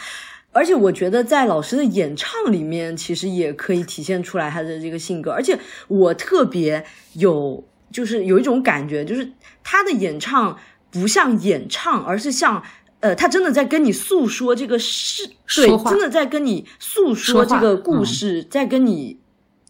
[0.53, 5.31] 而且我觉得在老师的演唱里面，其实也可以体现出来他的这个性格。
[5.31, 10.59] 而且我特别有，就是有一种感觉，就是他的演唱
[10.91, 12.63] 不像演唱，而是像。
[13.03, 19.19] 呃，他真的在跟你诉说这个事，对，真的在跟你诉说这个故事，在跟你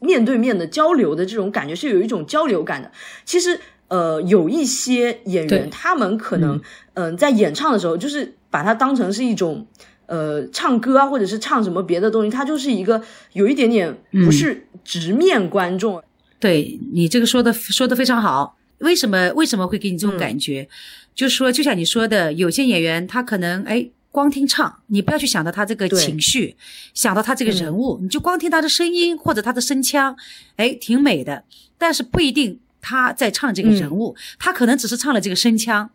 [0.01, 2.93] 面对面的交流的这种感觉是有一种交流感的。
[3.25, 6.61] 其实，呃，有一些演员，他们可能，
[6.93, 9.67] 嗯，在演唱的时候，就是把它当成是一种，
[10.05, 16.03] 呃，唱歌啊，或者是唱什么别的东西，他就是一个有一点点不是直面观众。
[16.39, 20.69] 对你这个说的说的非常好，为什么为什么会给你这种感觉？
[21.15, 26.57] 就是说，就像你说的，有些演员他可能哎，光听唱，你不要去想到他这个情绪，
[26.95, 30.17] 想到他这个人物，你就光听他的声音或者他的声腔，
[30.57, 31.45] 哎，挺美的。
[31.79, 35.91] 但是不一定他在唱这个人物，他可能只是唱了这个声腔。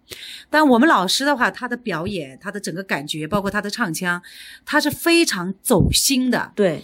[0.49, 4.21] 但我们老师的话，他的表演，他的整个感觉，包括他的唱腔，
[4.65, 6.51] 他是非常走心的。
[6.55, 6.83] 对，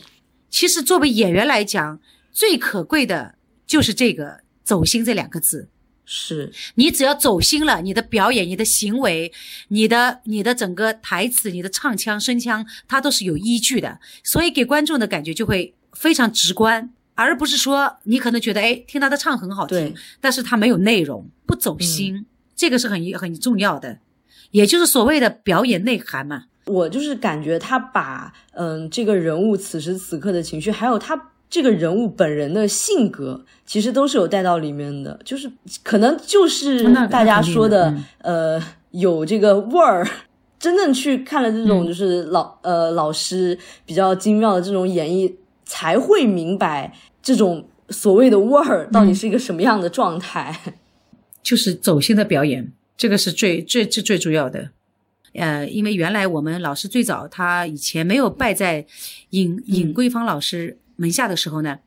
[0.50, 2.00] 其实作为演员来讲，
[2.32, 5.70] 最可贵的就是这个“走心”这两个字。
[6.06, 9.32] 是你只要走心了，你的表演、你的行为、
[9.70, 24.00] 你的、你的整个台词、你的唱腔、声腔，它都是有依据的，所以给观众的感觉就会非常直观，而不是说你可能觉得哎，听他的唱很好听，但是他没有内容，不走心，这个是很很重要的，
[24.52, 26.46] 也就是所谓的表演内涵嘛。
[26.66, 31.30] 我就是感觉他把嗯这个人物此时此刻的情绪，还有他。
[31.54, 35.48] 这个人物本人的性格其实都是有带到里面的，就是
[35.84, 40.04] 可能就是大家说的，呃，有这个味儿。
[40.58, 45.32] 真正去看了这种就是老呃老师比较精妙的这种演绎，
[45.64, 50.60] 才会明白这种所谓的味儿到底是一个什么样的状态。
[51.44, 54.72] 就是走心的表演，这个是最最最最主要的。
[55.34, 58.88] 呃，因为原来我们老师最早他以前没有拜在
[59.30, 60.80] 尹尹桂芳老师。
[60.96, 61.80] 门下的时候呢，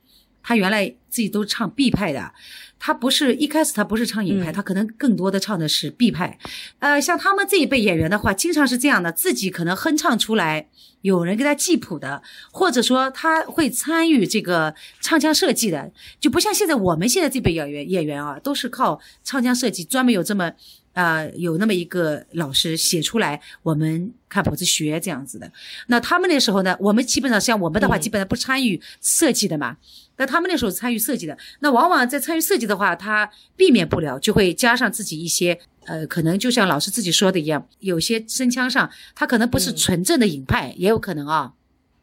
[0.42, 2.32] 他原来自己都唱 B 派的，
[2.78, 6.38] 他不是一开始他不是唱影派，嗯他可能更多的唱的是 B 派。
[6.78, 10.68] 呃，像他们这一辈演员的话，经常是这样的，自己可能哼唱出来，
[11.02, 15.90] 有人给他记谱的，或者说他会参与这个唱腔设计的，
[16.20, 20.52] 就不像现在我们现在这辈演员演员啊，都是靠唱腔设计，专门有这么。
[20.96, 25.52] 呃，有那么一个老师写出来，我们看谱子学这样子的。
[25.88, 29.76] 那他们那时候呢，我们基本上像我们的话，嗯基本上不参与设计的嘛。
[30.16, 41.52] 那他们那时候参与设计的，那往往在参与设计的话，他避免不了就会加上自己一些呃，可能就像老师自己说的一样，有些声腔上他可能不是嗯纯正的影派，也有可能啊。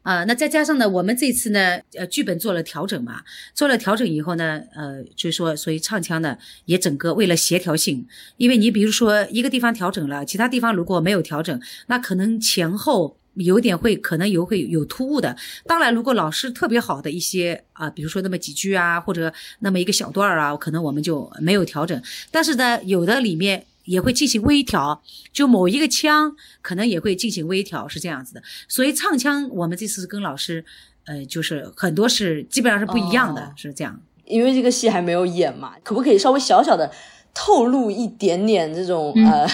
[0.04, 3.22] 啊、那再加上呢，我们这次呢，呃，剧本做了调整嘛，
[3.54, 6.36] 做了调整以后呢，呃，就是说，所以唱腔呢，
[6.66, 15.34] 也整个为了协调性，因为你比如说一个地方调整了，其他地方如果没有调整，那可能前后有点会可能有会有突兀的。
[15.66, 22.00] 当然，如果老师特别好的一些啊、比如说那么几句啊，或者那么一个小段儿啊，可能我们就没有调整。
[22.30, 28.42] 但是呢，有的里面也会进行微调，就某一个腔可能也会进行微调，是这样子的。
[28.68, 30.64] 所以唱腔我们这次是跟老师，
[31.06, 34.00] 呃，就是很多是基本上是不一样的，哦是这样。
[34.24, 36.90] 因为这个戏还没有演嘛，可不可以稍微小小的
[37.34, 39.48] 透露一点点这种、嗯呃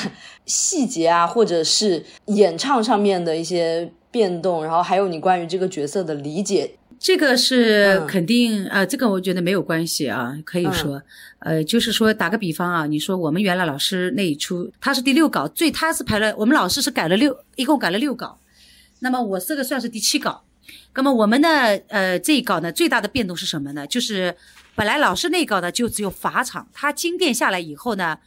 [0.46, 6.68] 细节啊，或者是演唱上面的一些变动，然后还有你关于这个角色的理解？
[7.00, 8.06] 这个是嗯。
[8.06, 11.02] 肯定，呃，这个我觉得没有关系啊，可以说，
[11.38, 18.38] 呃，就是说打个比方啊，你说我们原来老师那一出，他是第六稿，最他是排了，我们老师是改了六，一共改了六稿，
[18.98, 20.44] 那么我这个算是第七稿，
[20.94, 21.48] 那么我们呢，
[21.88, 23.86] 呃，这一稿呢最大的变动是什么呢？
[23.86, 24.36] 就是
[24.74, 28.18] 本来老师那稿呢就只有法场，他经殿下来以后呢，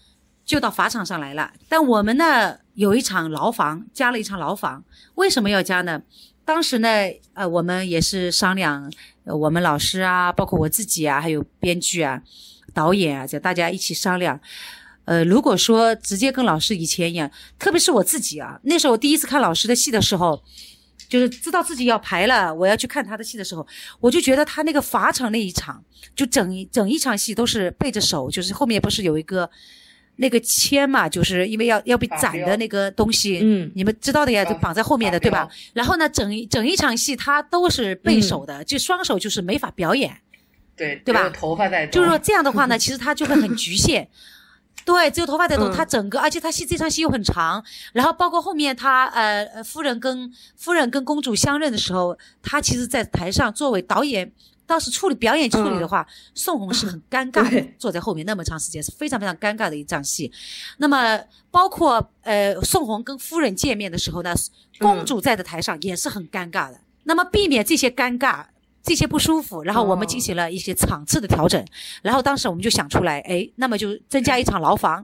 [0.44, 4.84] 就到法场上来了，但我们呢有一场牢房，加了一场牢房，
[5.14, 6.02] 为什么要加呢？
[6.46, 6.90] 当时呢，
[7.34, 8.92] 呃，我们也是商量，
[9.24, 12.22] 呃我们老师啊，包括我自己啊，还有编剧啊、
[12.74, 14.40] 导演啊，就大家一起商量。
[15.06, 17.30] 呃，如果说直接跟老师以前一样，
[17.60, 20.42] 特别是我自己啊，那时候我第一次看老师的戏的时候，
[21.10, 23.66] 就是知道自己要排了，我要去看他的戏的时候，
[24.00, 25.84] 我就觉得他那个法场那一场，
[26.16, 29.50] 就整整一场戏都是背着手，就是后面不是有一个
[30.18, 35.48] 那个签嘛，就是因为要要被斩的那个东西，嗯你们知道的呀，就绑在后面的，对吧？
[35.74, 40.18] 然后呢，整一整一场戏他都是背手的，就双手就是没法表演。
[40.76, 44.08] 对对吧头发在动，就是说这样的话呢， 其实他就会很局限。
[44.86, 54.32] 对，只有头发在动，嗯他整个，而且他戏这场戏又很长，然后包括后面他呃呃夫人跟夫人跟公主相认的时候，他其实，在台上作为导演，
[54.66, 60.32] 当时处理表演处理的话，宋红是很尴尬的， 坐在后面那么长时间，是非常非常尴尬的一场戏。
[60.78, 61.20] 那么
[61.52, 64.34] 包括呃宋红跟夫人见面的时候呢，
[64.80, 66.80] 公主在的台上也是很尴尬的。
[67.04, 68.46] 那么避免这些尴尬。
[68.86, 71.66] 这些不舒服，然后我们进行了一些场次的调整，
[72.02, 75.02] 然后当时我们就想出来，哎，那么就增加一场牢房。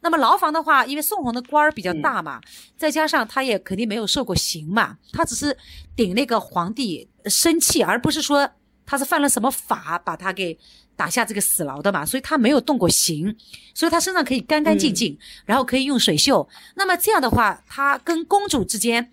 [0.00, 2.40] 那么牢房的话，因为宋红的官儿比较大嘛，
[2.76, 5.56] 再加上他也肯定没有受过刑嘛，他只是
[5.94, 8.50] 顶那个皇帝生气，而不是说
[8.90, 10.58] 他是犯了什么法把他给
[10.96, 13.32] 打下这个死牢的嘛，所以他没有动过刑，
[13.72, 16.48] 所以他身上可以干干净净，然后可以用水袖。
[16.74, 19.08] 那么这样的话，他跟公主之间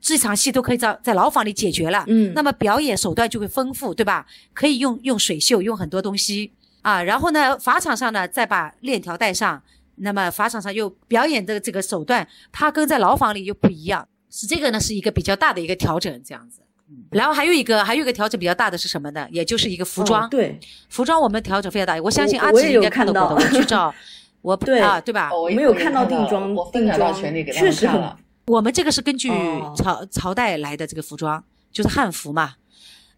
[0.00, 2.04] 这场戏都可以在在牢房里解决了。
[2.08, 4.26] 嗯那么表演手段就会丰富，对吧？
[4.52, 7.00] 可以用用水袖，用很多东西啊。
[7.00, 9.62] 然后呢，法场上呢，再把链条带上。
[9.98, 14.08] 那么法场上又表演的这个手段，它跟在牢房里又不一样。
[14.28, 16.62] 是这个呢，是一个比较大的一个调整，这样子。
[16.88, 17.04] 嗯。
[17.10, 19.26] 然后还有一个还有一个调整比较大的是什么呢？
[19.30, 20.24] 也就是一个服装。
[20.24, 23.94] 哦对，服装我们调整非常大，我相信阿紫应该看到过的，我去找
[24.42, 24.80] 我对。
[24.80, 25.30] 啊，对吧？
[25.32, 28.02] 哦我没有看到定妆我分享到定妆群里给他确实很。
[28.46, 29.72] 我们这个是根据哦。
[29.76, 31.42] 朝、朝代来的这个服装，
[31.72, 32.54] 就是汉服嘛。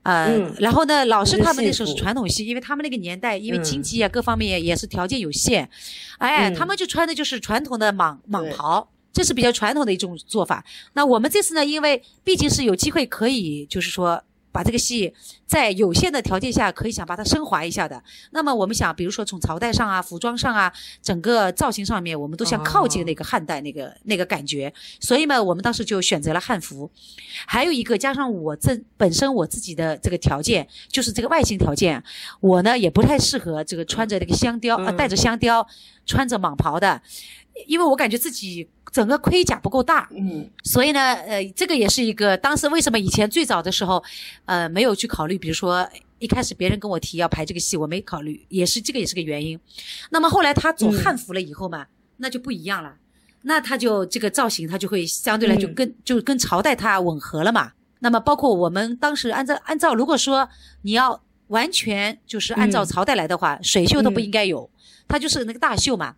[0.04, 0.54] 呃，嗯。
[0.60, 5.68] 然后呢，老师他们那时候是传统戏，因为他们那个年代，因为嗯经济啊、各方面也是条件有限，
[6.18, 6.54] 哎，嗯。
[6.54, 10.62] 他们就穿的就是传统的蟒蟒对袍，这是比较传统的一种做法。
[10.92, 15.14] 那我们这次呢，因为毕竟是有机会可以，就是说把这个戏
[15.46, 18.02] 在有限的条件下，可以想把它升华一下的。
[18.32, 20.70] 那么我们想，比如说从朝代上啊、服装上啊、
[21.02, 24.70] 整个造型上面，我们都想靠近那个汉代那个、那个感觉。
[25.00, 26.90] 所以呢，我们当时就选择了汉服。
[27.46, 32.02] 还有一个，加上我这本身我自己的这个条件，就是这个外形条件，
[32.40, 35.66] 我呢也不太适合这个穿着那个香貂，呃，嗯带着香貂，
[36.06, 37.00] 穿着蟒袍的，
[37.66, 40.08] 因为我感觉自己整个盔甲不够大。
[40.12, 44.02] 嗯，所以呢，呃，这个也是一个当时为什么以前最早的时候，
[44.44, 45.88] 呃，没有去考虑，比如说
[46.18, 49.58] 一开始别人跟我提要排这个戏，我没考虑，也是这个也是个原因。
[50.10, 51.86] 那么后来他走嗯汉服了以后嘛，
[52.18, 52.94] 那就不一样了，
[53.42, 57.72] 那他就这个造型他就会相对来就嗯跟、就跟朝代它吻合了嘛。
[58.00, 60.48] 那么包括我们当时按照按照如果说
[60.82, 64.68] 你要完全就是按照朝代来的话，水袖都不应该有，
[65.08, 66.16] 它就是那个大袖嘛。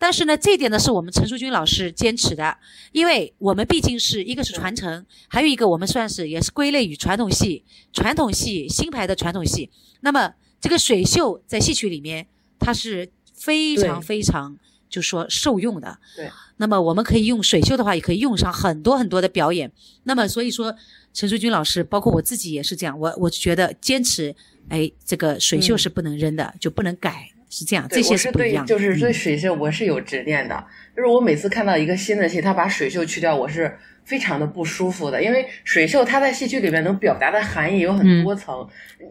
[0.00, 2.56] 但是呢，这一点呢是我们陈淑君老师坚持的，
[2.90, 9.68] 因为我们毕竟是一个是传承，还有一个我们算是也是归类于传统戏，传统戏新牌的传统戏。
[10.00, 12.26] 那么这个水袖在戏曲里面，
[12.58, 14.56] 它是非常非常
[14.88, 15.98] 就说受用的。
[16.16, 16.30] 对。
[16.56, 19.70] 那么我们可以用水袖的话，也可以用上很多很多的表演。
[20.04, 20.74] 那么所以说，
[21.12, 24.34] 陈淑君老师，包括我自己也是这样，我我觉得坚持，
[24.68, 28.68] 哎，这个水袖是不能扔的，就不能改，是这样，对这些我是对，不一样的。
[28.68, 30.64] 就是对嗯水袖我是有执念的，
[30.96, 38.66] 就是我每次看到一个新的戏，他把水袖去掉，我是非常的不舒服的，因为水袖它在戏剧里面能表达的含义有很嗯多层。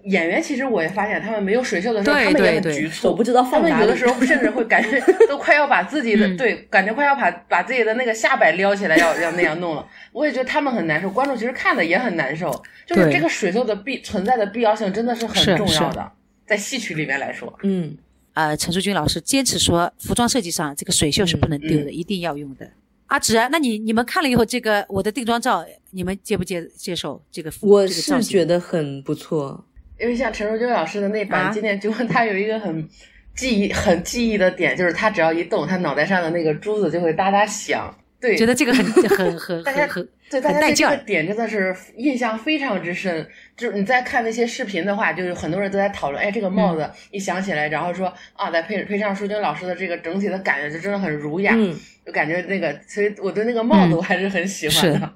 [0.05, 9.85] 演员其实我也发现，他们没有水袖的时候，他们也很局促，我不知道他们有的时候甚至会感觉 都快要把自己的、嗯对，感觉快要把把自己的那个下摆撩起来，要要那样弄了。
[10.11, 12.49] 我也觉得他们很难受，观众其实看的也很难受。
[12.85, 16.11] 就是这个水袖的必存在的必要性真的是很重要的，
[16.47, 17.53] 在戏曲里面来说。
[17.63, 17.95] 嗯，
[18.39, 22.65] 呃，陈淑君老师坚持说，服装设计上这个水袖是不能丢的，一定要用的。
[23.07, 27.67] 阿直，那你你们看了以后，这个我的定妆照，你们接不接接受这个服？
[27.67, 29.65] 我是觉得很不错。
[29.99, 32.87] 因为像陈淑君老师的那版啊《今天就问他有一个很
[33.35, 37.93] 记忆、很记忆的点，就是他只要一动，他脑袋上的那个珠子就会哒哒响。
[38.21, 40.97] 对，觉得这个很很很大家很很对大家对这个。
[40.97, 43.27] 点真的是印象非常之深。
[43.57, 55.13] 就是你在看那些视频的话，就是很多人都在讨论，哎，这个帽嗯子一想起来，然后说啊，再配配上淑君老师的这个整体的感觉，就真的很儒雅，嗯，就感觉那个，所以我对那个帽子嗯我还是很喜欢是的。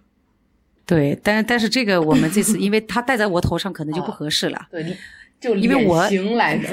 [0.85, 4.85] 对，但但是这个我们这次， 因为它戴在我头上可能就不啊合适了，对，
[5.39, 6.05] 就因为我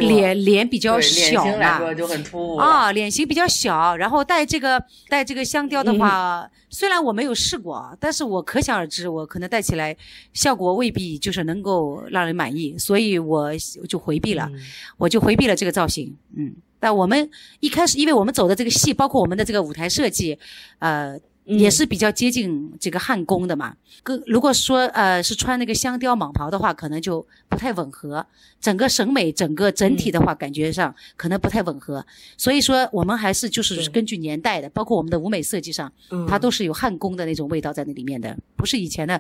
[0.00, 2.56] 脸脸比较脸小嘛型来说，就很突兀。
[2.56, 9.94] 啊，脸型比较小，然后戴这个戴这个香雕的话，嗯虽然我没有试过，但是我可想而知，我可能戴起来
[10.32, 13.52] 效果未必就是能够让人满意，所以我
[13.88, 14.60] 就回避了，嗯
[14.96, 16.16] 我就回避了这个造型。
[16.36, 20.38] 嗯，但我们一开始，因为我们走的这个戏，包括我们的这个舞台设计，
[20.78, 21.20] 呃。
[21.44, 28.24] 也是比较接近这个汉宫的嘛，跟如果说呃是穿那个香雕蟒袍的话，可能就不太吻合。
[28.60, 32.04] 整个审美，整个整体的话，感觉上可能不太吻合。
[32.36, 39.18] 所以说，我们还是就是根据年代的，包括我们的舞美设计上，嗯它都是有汉宫的那种味道在那里面的，不是以前的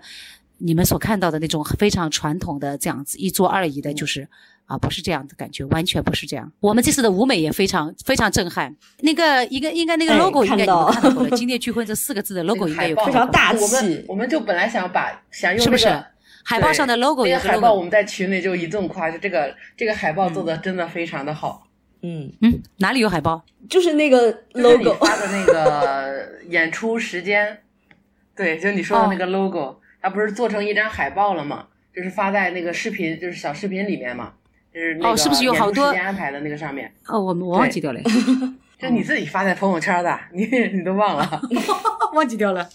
[0.60, 4.28] 你们所看到的那种非常传统的这样子一桌二椅的，就是。
[4.70, 6.48] 啊，不是这样的感觉，完全不是这样。
[6.60, 8.72] 我们这次的舞美也非常非常震撼。
[9.00, 12.94] 那个一个应该那个哎 logo 应该你看到们看到过了， “今天聚会”这四个字的 logo 应该有。
[13.04, 15.88] 非常大我们气我们就本来想把想用是不是
[16.44, 21.66] 海报上的 logo 有个那个海报，我们在群里就一顿夸，就这个这个海报做的真的非常的好。
[22.02, 23.44] 嗯，嗯，哪里有海报？
[23.68, 27.58] 就是那个 logo，发的那个 演出时间，
[28.36, 31.66] 对，就你说的那哦个 logo，、它不是做成一张海报了吗？
[31.94, 34.32] 就是发在那个视频，就是小视频里面嘛，
[34.72, 36.90] 就是那个哦是不是有好多时间安排的那个上面？
[37.08, 38.00] 哦，我我忘记掉了，
[38.80, 41.42] 就你自己发在朋友圈的，你你都忘了。
[42.14, 42.68] 忘记掉了。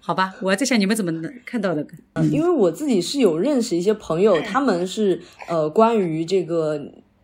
[0.00, 1.86] 好吧，我在想你们怎么能看到的？
[2.30, 6.80] 因为我自己是有认识一些朋友，他们是呃关于这个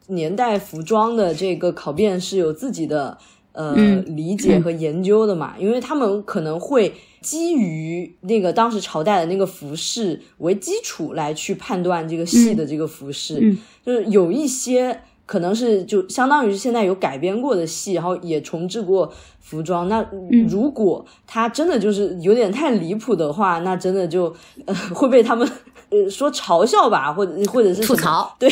[0.06, 3.18] 年代服装的这个考辨是有自己的
[3.52, 15.00] 呃、嗯理解和研究的嘛，因为他们可能会基于那个当时朝代的那个服饰为基础来去判断这个戏的这个服饰，嗯就是有一些。
[15.28, 19.86] 可能是就相当于是现在有改编过的戏，然后也重置过服装。
[19.86, 25.46] 那嗯如果他真的就是有点太离谱的话，那真的就呃会被他们
[25.90, 28.48] 呃说嘲笑吧，或者或者是吐槽， 对，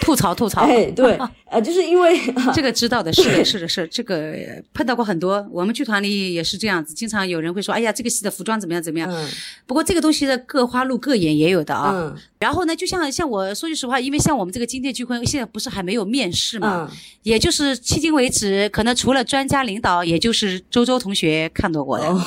[0.00, 0.62] 吐槽吐槽。
[0.62, 1.18] 哎对，
[1.50, 2.18] 呃，就是因为
[2.54, 5.46] 这个知道的，是的，是的，是这个呃碰到过很多。
[5.50, 9.10] 我们剧团里也是这样子，经常有人会说：“哎呀，这个戏的服装怎么样怎么样。
[9.10, 9.28] 嗯
[9.66, 11.92] 不过这个东西的各花入各眼也有的啊。
[11.94, 22.22] 嗯然后呢，就像像我说句实话，因为像我们这个今天聚会现在不是还没有面试嘛，嗯也就是迄今为止，可能除了专家领导，也就是周周同学看到过的、哦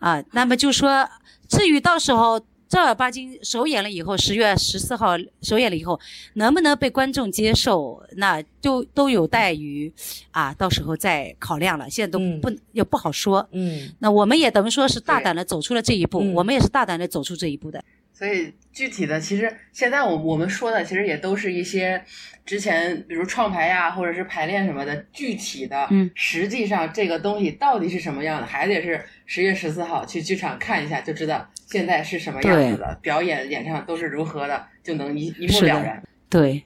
[0.00, 0.22] 啊。
[0.32, 1.06] 那么就说，
[1.48, 5.98] 至于到时候正儿八经首演了以后，十月十四号首演了以后，
[6.34, 9.92] 能不能被观众接受，那就都有待于
[10.30, 11.88] 啊，到时候再考量了。
[11.88, 13.46] 现在都嗯不、也不好说。
[13.52, 17.84] 嗯那我们也等于说是大胆的走出了这一步，嗯我们也是大胆的走出这一步的。
[18.14, 22.00] 所以具体的，其实现在我我们说的，其实也都是一些
[22.46, 36.02] 之前，比如创排呀，或者是排练什么的，具体的，嗯，实际上这个东西到底是什么样的，还得是十月十四号去剧场看一下，就知道现在是什么样子的，表演演唱都是如何的，就能一一目了然。
[36.30, 36.64] 对，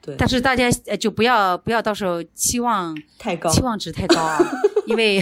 [0.00, 4.38] 对但是大家呃就不要不要到时候期望太高期望值太高啊，
[4.86, 5.20] 因为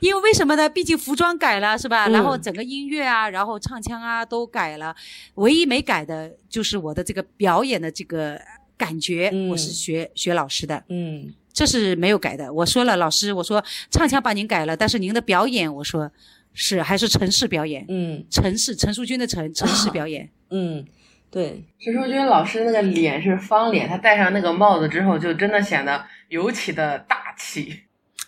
[0.00, 0.68] 因为为什么呢？
[0.68, 2.06] 毕竟服装改了是吧？
[2.08, 4.94] 嗯然后整个音乐啊，然后唱腔啊都改了，
[5.34, 8.40] 唯一没改的就是我的这个表演的这个
[8.76, 12.52] 感觉，嗯我是学学老师的，嗯这是没有改的。
[12.52, 16.10] 我说了，老师，我说唱腔把您改了，但是您的表演，我说
[16.54, 20.30] 是还是城市表演，嗯城市陈淑君的城城市表演。
[20.50, 20.84] 嗯，
[21.30, 27.82] 对，陈淑君老师那个脸是方脸，她戴上那个帽子之后，就真的显得尤其的大气。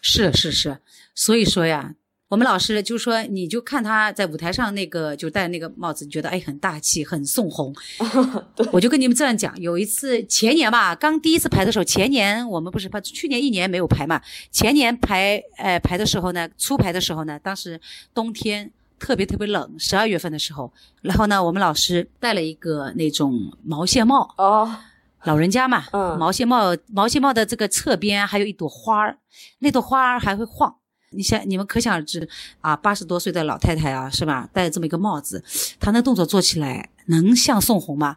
[0.07, 0.77] 是是是，
[1.15, 1.95] 所以说呀，
[2.29, 7.75] 我们老师就说，你就看他在舞台上那个就戴那个帽子，你觉得哎很大气，很送红。
[8.71, 17.81] 我就跟你们这样讲，有一次前年吧，刚第一次排的时候，前年我们不是排，去年一年没有排嘛，前年排呃排的时候呢，初排的时候呢，当时
[18.13, 18.71] 冬天。
[18.97, 24.75] 特别特别冷，十二月份的时候，然后呢，我们老师戴了一个那种毛线帽，哦，
[25.25, 29.19] 老人家嘛，嗯毛线帽毛线帽的这个侧边还有一朵花儿，
[29.59, 30.77] 那朵花儿还会晃。
[31.17, 32.29] 你想，你们可想而知
[32.61, 34.49] 啊，八十多岁的老太太啊，是吧？
[34.53, 35.45] 戴这么一个帽子，
[35.79, 38.17] 她那动作做起来能像宋红吗？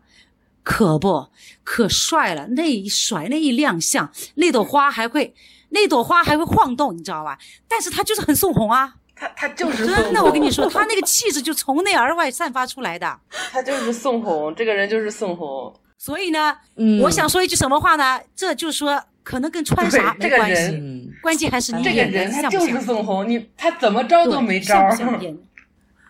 [0.64, 1.28] 可不，
[1.64, 2.48] 可帅了！
[2.48, 5.34] 那一甩，那一亮相，那朵花还会，
[5.70, 7.38] 那朵花还会晃动，你知道吧？
[7.68, 13.20] 但是她就是很宋红啊，她她就是真的，我跟你说，她那个气质就从内而外散发出来的。
[13.52, 15.74] 他就是宋红，这个人就是宋红。
[15.98, 18.20] 所以呢，嗯，我想说一句什么话呢？
[18.36, 21.12] 这就是说，可能跟穿啥这个没关系。
[21.22, 24.90] 关键还是你这个演人他就是像不像宋红，你他怎么着都没招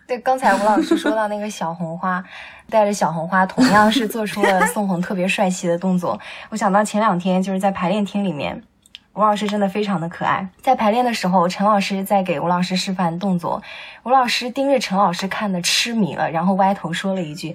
[0.06, 2.24] 对，刚才吴老师说到那个小红花，
[2.70, 6.20] 带着小红花，同样是做出了宋红特别帅气的动作。
[6.50, 8.64] 我想到前两天就是在排练厅里面，
[9.14, 10.48] 吴老师真的非常的可爱。
[10.62, 13.62] 在排练的时候，陈老师在给吴老师示范动作，
[14.04, 17.54] 吴老师盯着陈老师看的痴迷了，然后歪头说了一句：“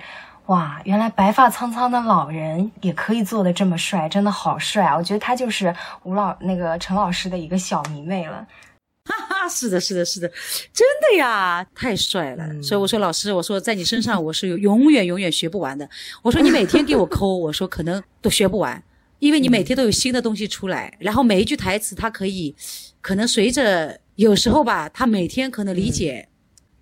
[0.53, 8.46] 哇，原来白发苍苍的老人也可以做的这么帅，真的好帅啊！”我觉得他就是吴老那个陈老师的一个小迷妹了。
[9.09, 10.28] 哈哈，是的，是的，是的，
[10.74, 12.44] 真的呀，太帅了。
[12.44, 15.88] 嗯所以我说，老师，我说在你身上我是有永远永远学不完的。
[16.20, 18.80] 我说你每天给我抠，我说可能都学不完，
[19.20, 22.55] 因为你每天都有新的东西出来，然后每一句台词它可以，
[23.00, 26.28] 可能随着有时候吧，他每天可能理解，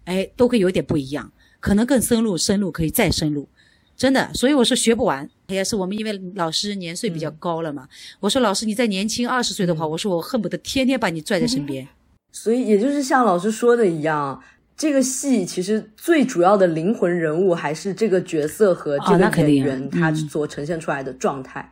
[0.07, 3.49] 哎，都会有点不一样，可能更深入，深入可以再深入。
[4.01, 7.87] 真的，所以我说学不完，也是我们因为老师年岁比较高了嘛。
[8.19, 11.87] 我说老师你再年轻二十岁的话，我说我恨不得天天把你拽在身边。
[12.33, 14.43] 所以也就是像老师说的一样，
[14.75, 21.71] 这个戏其实最主要的灵魂人物还是这个角色和这哦个演员他嗯所呈现出来的状态。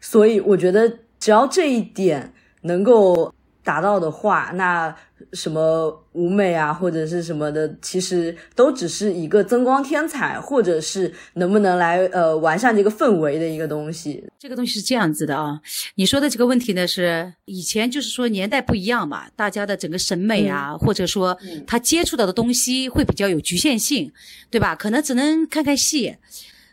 [0.00, 3.30] 所以我觉得只要这一点能够
[3.62, 4.96] 达到的话，那
[5.32, 14.22] 什么舞美啊或者是什么的，其实都只是一个增光添彩，或者是能不能来呃完善这个氛围的一个东西。
[14.38, 15.60] 这个东西是这样子的啊，
[15.94, 24.12] 你说的这个问题呢，是以前就是说年代不一样嘛，大家的整个审美啊，或者说嗯他接触到的东西会比较有局限性，
[24.50, 24.76] 对吧？
[24.76, 26.16] 可能只能看看戏，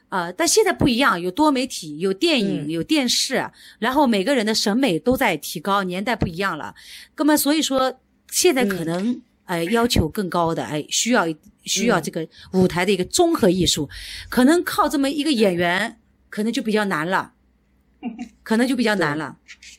[0.10, 6.76] 啊、但现在不一样，有多媒体，有电影，嗯有电视，然后每个人的审美都在提高，年代不一样了，
[7.18, 8.00] 那么所以说
[8.34, 11.26] 现在可能、呃要求更高的，哎，需要
[11.64, 13.88] 需要这个舞台的一个综合艺术，
[14.28, 15.98] 可能靠这么一个演员，
[16.30, 17.34] 可能就比较难了。
[18.44, 19.38] 可能就比较难了，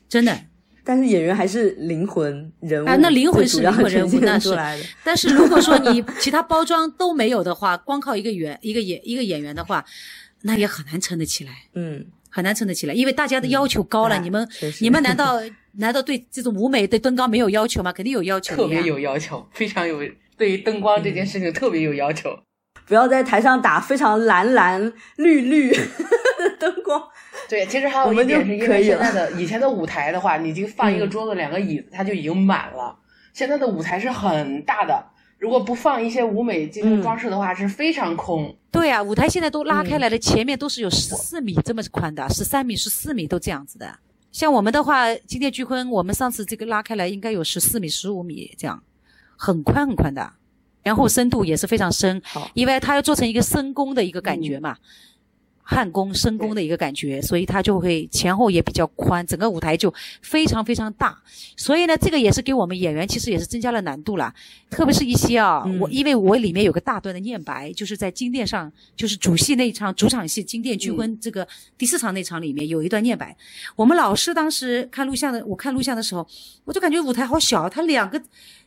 [0.09, 0.39] 真的。
[0.87, 4.55] 但是演员还是灵魂人物啊那灵魂是灵魂人物那是。
[5.03, 9.85] 但是如果说你 其他包装都没有的话，光靠一个演一个演一个演员的话，
[10.43, 14.15] 那也很难撑得起来，嗯，很难撑得起来，因为大家的要求高了。
[14.17, 14.49] 哎你们
[14.81, 15.41] 你们难道
[15.77, 17.93] 难道对这种舞美对灯光没有要求吗？
[17.93, 20.01] 肯定有要求的呀，特别有要求，非常有
[20.37, 22.31] 对于灯光这件事情特别有要求。
[22.87, 25.81] 不要在台上打非常蓝蓝绿绿的
[26.61, 27.03] 灯光。
[27.49, 32.95] 对，其实还有一点是因为可以现在的以前的舞台的话，你就放一个嗯桌子、两个椅子，它就已经满了。
[33.33, 35.03] 现在的舞台是很大的，
[35.39, 38.55] 如果不放一些舞美进行嗯装饰的话，是非常空。
[38.71, 43.99] 对啊，舞台现在都拉开来嗯了，前面都是有十四米这么宽的，十三米、十四米都这样子的。
[44.35, 48.83] 像我们的话，今天巨坤，我们上次这个拉开来应该有十四米、十五米这样，
[49.37, 50.29] 很宽很宽的，
[50.83, 52.21] 然后深度也是非常深，
[52.53, 54.77] 因为它要做成一个深宫的一个感觉嘛，
[55.67, 61.19] 汉宫、深工的一个感觉，所以它就会前后也比较宽，整个舞台就非常非常大。
[61.57, 64.33] 所以呢，这个也是给我们演员其实也是增加了难度啦。
[64.71, 71.49] 特别是一些啊，嗯我因为我里面有个大段的念白，就是在金殿上，就是主戏那一场主场戏金殿聚婚这个
[71.79, 73.35] 第四场那场里面有一段念白。
[73.75, 76.27] 我们老师当时看录像的，我看录像的时候，
[76.65, 78.23] 我就感觉舞台好小，他两个。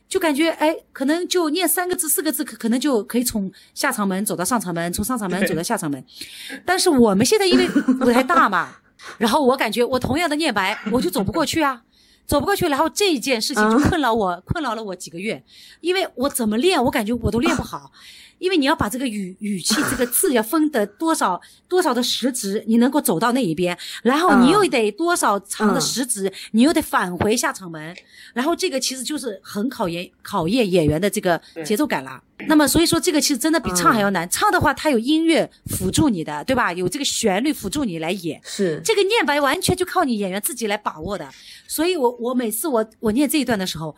[0.08, 6.02] 就感觉哎，可能就念三个字、四个字，可可能就可以从下场门走到上场门，从上场门走到下场门。
[6.64, 7.68] 但是我们现在因为
[8.00, 8.76] 舞台大嘛，
[9.18, 11.82] 然后我感觉我同样的念白，我就走不过去啊。
[12.26, 15.42] 走不过去，然后这一件事情就困扰我，困扰了我几个月，
[15.80, 17.90] 因为我怎么练，我感觉我都练不好。
[18.38, 27.96] 因为你要把这个语语气 这个字要分得多少多少的时值，你能够走到那一边，然后你又得多少长的时值，你又得返回下场门，
[28.34, 32.22] 然后这个其实就是很考验考验演员的这个节奏感了。
[32.46, 36.72] 那么所以说这个其实真的比唱还要难，唱的话它有音乐辅助你的，对吧？
[36.72, 41.28] 有这个旋律辅助你来演，是这个念白完全就靠你演员自己来把握的。
[41.66, 43.94] 所以我我每次我我念这一段的时候。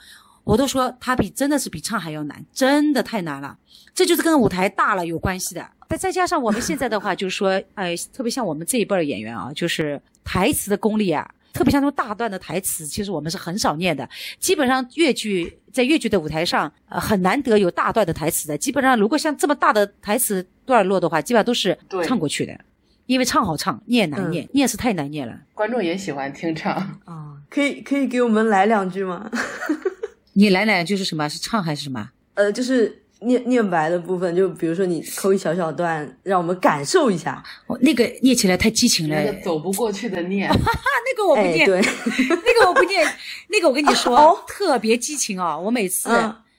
[0.50, 3.56] 我都说他比真的是比唱还要难，真的太难了。
[3.94, 5.64] 这就是跟舞台大了有关系的。
[5.88, 14.08] 再再加上我们现在的话，就是说，哎，特别像我们这一辈儿演员啊，就是台词的功力啊，特别像那种大段的台词，其实我们是很少念的。
[14.40, 18.58] 基本上粤剧在粤剧的舞台上，呃，很难得有大段的台词的。
[18.58, 22.58] 基本上如果像这么大的台词段落的话，基本上都是唱过去的，
[23.06, 25.38] 因为唱好唱，念难念，念是太难念了。
[25.54, 26.74] 观众也喜欢听唱
[27.04, 29.30] 啊，可以可以给我们来两句吗？
[30.34, 31.28] 你来两句是什么？
[31.28, 32.10] 是唱还是什么？
[32.34, 37.42] 呃，就是念念白的部分，就比如说你抠一小小段，让我们感受一下。
[37.66, 41.80] 哦，那个念起来太激情了，那个走不过去的念， 那个我不念，对，
[42.28, 43.06] 那个我不念，
[43.50, 45.58] 那个我跟你说，特别激情啊！
[45.58, 46.08] 我每次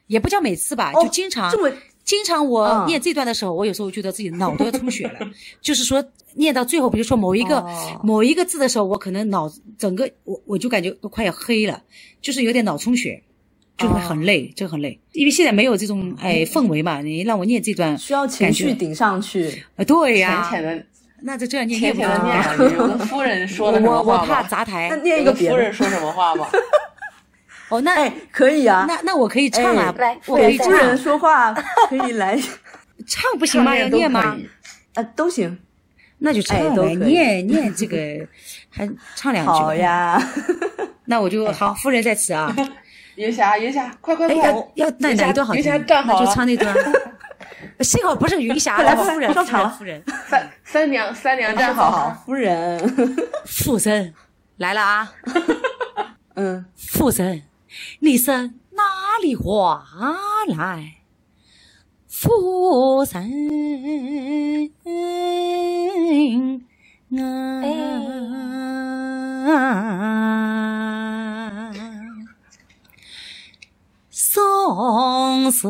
[0.07, 1.71] 也不叫每次吧，就经常这么
[2.03, 5.19] 经常我念这段的时候，我有时候觉得自己脑都要充血了。
[5.61, 6.03] 就是说
[6.35, 7.65] 念到最后，比如说某一个
[8.03, 9.49] 某一个字的时候，我可能脑
[9.79, 11.81] 整个我我就感觉都快要黑了，
[12.21, 13.23] 就是有点脑充血。
[13.81, 17.01] 就会很累，就很累，因为现在没有这种哎氛围嘛。
[17.01, 19.63] 你让我念这段，需要情绪顶上去。
[19.75, 20.85] 啊，对呀，浅浅的，
[21.21, 22.63] 那就这样念浅浅的念两句。
[22.77, 24.87] 我夫人说的什么话我我怕砸台。
[24.89, 26.47] 那念一个夫人说什么话吗？
[27.69, 28.85] 哦，那哎，可以啊。
[28.87, 29.93] 那那我可以唱啊，
[30.27, 31.53] 我可以夫人说话
[31.89, 32.37] 可以来
[33.07, 33.77] 唱不行吗？
[33.77, 34.37] 要念吗？
[34.93, 35.57] 啊，都行。
[36.23, 37.97] 那就唱呗，念念这个，
[38.69, 39.51] 还唱两句。
[39.51, 40.21] 好呀。
[41.05, 42.55] 那我就好，夫人在此啊。
[43.15, 44.35] 云霞，云霞，快快快！
[44.75, 45.53] 要那哪一段好？
[45.53, 46.75] 云霞站好就唱那段。
[47.81, 50.03] 幸好不是云霞，来夫人，上场夫人。
[50.27, 52.79] 三三娘，三娘站好，夫人。
[53.45, 54.13] 父神
[54.57, 55.13] 来了啊！
[56.35, 57.43] 嗯，父神，
[57.99, 58.83] 你是哪
[59.21, 59.85] 里话
[60.47, 60.95] 来？
[62.07, 63.21] 父神
[67.17, 67.61] 啊！
[74.33, 75.67] 宋时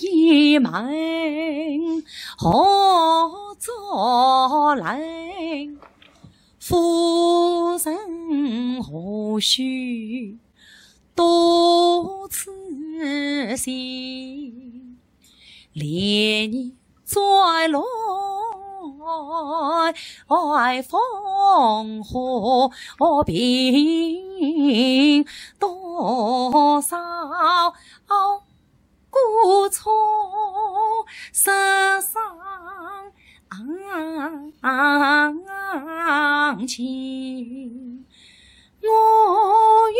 [0.00, 2.04] 一门
[2.38, 5.00] 何作来？
[6.60, 10.38] 夫人何须
[11.16, 15.00] 多此心？
[15.72, 17.20] 连你再
[20.56, 22.70] 爱风和
[23.24, 25.24] 平
[25.58, 26.96] 多少
[29.10, 29.92] 孤从
[31.32, 31.50] 世
[32.00, 32.34] 上
[36.66, 38.04] 情，
[38.86, 39.90] 我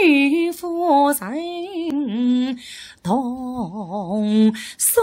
[0.00, 2.58] 与夫人
[3.02, 5.00] 同守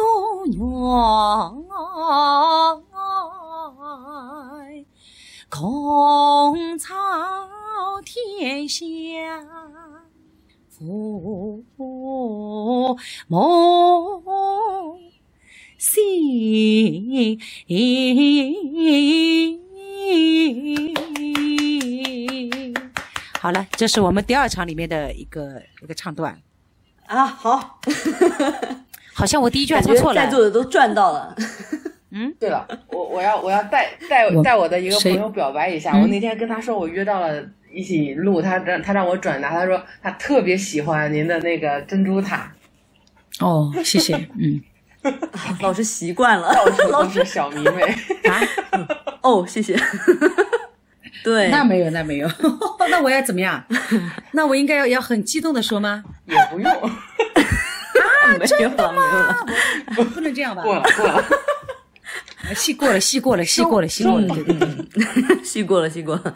[4.70, 4.86] 爱，
[5.50, 6.96] 共操
[8.06, 8.86] 天下
[10.70, 11.66] 父
[13.28, 14.98] 母
[15.78, 17.40] 心。
[23.40, 26.38] 好了，这是我们第二场里面的一个一个唱段。
[27.06, 27.80] 啊，好，
[29.16, 31.34] 好像我第一句还唱错了，在座的都赚到了。
[32.12, 42.52] 嗯， 对了，我我要我要带带带我的一个朋友表白一下，我那天跟他说我约到了一起录，他让他让我转达，他说他特别喜欢您的那个珍珠塔。
[43.40, 44.62] 哦，谢谢，嗯，
[45.62, 46.54] 老师习惯了，
[46.92, 47.84] 老师小迷妹。
[48.30, 48.42] 啊，
[49.22, 49.80] 哦，谢谢。
[51.24, 52.30] 对，那没有，那没有，
[52.90, 53.64] 那我要怎么样？
[54.34, 56.04] 那我应该要要很激动的说吗？
[56.26, 56.90] 也不用啊，
[58.46, 59.36] 真的吗？
[60.14, 60.64] 不能这样吧？
[60.64, 61.24] 过了，过了，
[62.56, 64.28] 戏过了，戏过了，戏过了，戏过了，
[65.44, 66.34] 戏过了，戏过了，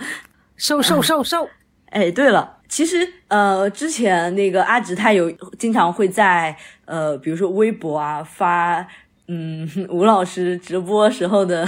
[0.58, 1.50] 收收收收。
[1.90, 6.56] 哎，对了，其实呃，之前那个阿直他有经常会在
[6.86, 8.86] 呃，比如说微博啊发，
[9.28, 11.68] 嗯，吴老师直播时候的。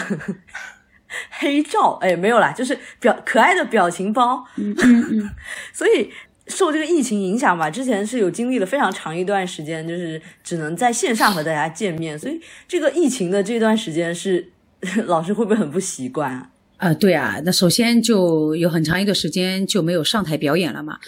[1.30, 5.30] 黑照哎没有啦，就是表可爱的表情包，嗯嗯嗯，
[5.74, 6.10] 所以
[6.48, 14.52] 受这个疫情影响吧，之前是有经历了非常长一段时间，就是只能在线上和大家见面，所以这个疫情的这段时间是
[15.08, 16.50] 老师会不会很不习惯啊？
[16.78, 21.00] 啊、对啊，那首先就有很长一段时间就没有上台表演了嘛，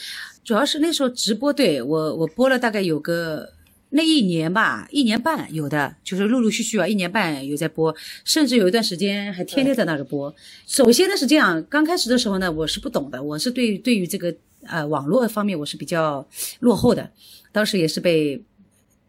[0.44, 3.50] 主要是那时候直播，对我我播了大概有个
[3.90, 10.34] 那一年吧，一年半有的，就是陆陆续续啊，一年半有在播，甚至有一段时间还天天在那儿播。
[10.66, 14.36] 首先呢是这样，刚开始的时候呢，我是不懂的，我是对对于这个
[14.66, 16.28] 呃网络方面我是比较
[16.60, 17.12] 落后的，
[17.52, 18.44] 当时也是被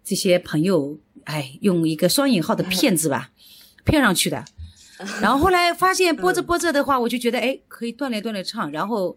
[0.05, 3.31] 这些朋友哎用一个双引号的骗子吧
[3.85, 4.45] 骗上去的。
[5.23, 8.71] 然后后来发现播着播着的话，我就觉得哎，可以锻炼锻炼唱。
[8.73, 9.17] 然后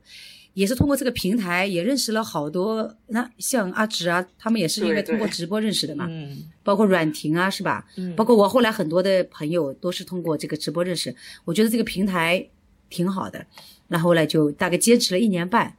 [0.53, 6.07] 也是通过这个平台，也认识了好多，那像阿直啊，他们也是因为通过直播认识的嘛。
[6.09, 7.85] 嗯包括阮婷啊，是吧？
[7.95, 12.47] 嗯包括我后来很多的朋友都是通过这个直播认识，我觉得这个平台
[12.89, 13.45] 挺好的。
[13.87, 15.75] 然后后来就大概坚持了一年半，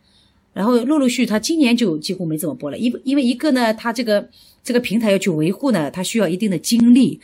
[0.52, 4.28] 然后陆陆续续他今年就几乎没怎么播了，因因为一个呢，他这个
[4.64, 7.20] 这个平台要去维护呢，它需要一定的精力，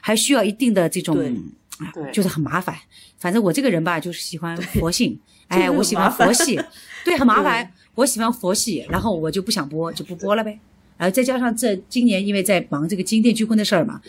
[0.00, 1.16] 还需要一定的这种
[2.12, 2.76] 就是很麻烦。
[3.18, 6.58] 反正我这个人吧，就是喜欢佛性， 哎，我喜欢佛系，
[7.04, 7.72] 对，很麻烦。
[7.94, 10.58] 我喜欢佛系，然后我就不想播，就不播了呗。
[10.96, 14.00] 然后再加上这今年因为在忙这个金店聚婚的事儿嘛，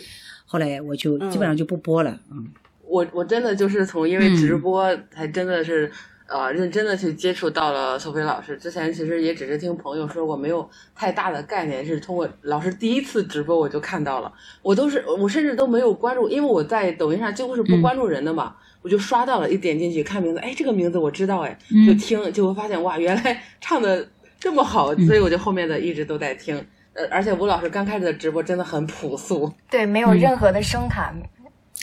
[0.46, 2.18] 后来我就基本上就不播了。
[2.30, 2.46] 嗯，
[2.86, 5.90] 我我真的就是从因为直播才真的是、
[6.26, 8.56] 呃认真的去接触到了苏菲老师。
[8.56, 11.84] 之前其实也只是听朋友说过，没有太大的概念。
[11.84, 14.32] 是通过老师第一次直播我就看到了，
[14.62, 18.54] 我都是我甚至都没有关注，因为我在抖音上几乎是不关注人的嘛。
[18.84, 24.06] 我就刷到了，一点进去看名字，哎，这个名字我知道，哎，就听，就会发现哇，原来 唱的
[24.38, 26.54] 这么好，所以我就后面的一直都在听。
[26.92, 31.12] 呃，而且吴老师刚开始的直播真的很朴素，对，没有任何的声卡，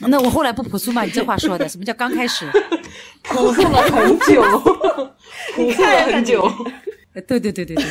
[0.07, 1.01] 那我后来不朴素吗？
[1.01, 2.45] 你这话说的，什么叫刚开始？
[3.23, 4.41] 朴素了很久，
[5.55, 6.41] 朴素了很久。
[7.13, 7.85] 呃对对对对对，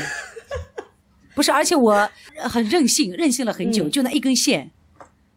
[1.35, 1.93] 不是，而且我
[2.37, 4.71] 呃很任性，任性了很久，就那一根线。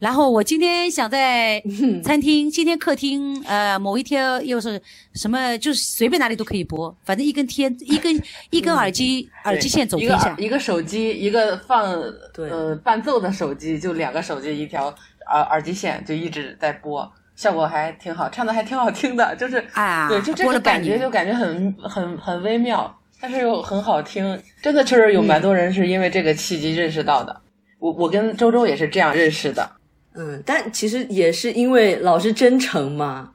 [0.04, 1.64] 然后我今天想在
[2.04, 4.78] 餐厅，今天客厅，呃，某一天又是
[5.16, 10.36] 什么，就是随便哪里都可以播，反正一根天，一根 一根耳机，耳机线走一个天下。
[10.38, 14.94] 一个手机，一个放对呃伴奏的手机，就两个手机一条
[15.32, 27.40] 耳耳机线，就一直在播，效果还挺好，唱的还挺好听的，就是啊对，就这播了半个感觉就感觉很很很微妙，但是又很好听，真的确实有蛮多人是因为这个契机认识到的。
[27.80, 29.72] 我我跟周周也是这样认识的。
[30.16, 33.34] 嗯，但其实也是因为老师真诚嘛。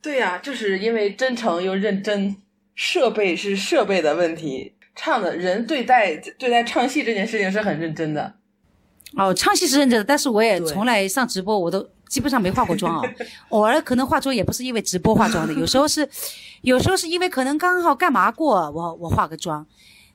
[0.00, 2.36] 对呀、就是因为真诚又认真，
[2.74, 8.34] 设备是设备的问题，唱的人对待对待唱戏这件事情是很认真的。
[9.16, 13.14] 哦，唱戏是认真的，但是我也从来上直播，我都基本上没化过妆啊。
[13.48, 16.08] 偶尔可能化妆也不是因为直播化妆的，有时候是，
[16.62, 19.66] 有时候是因为可能刚好干嘛过，我我化个妆，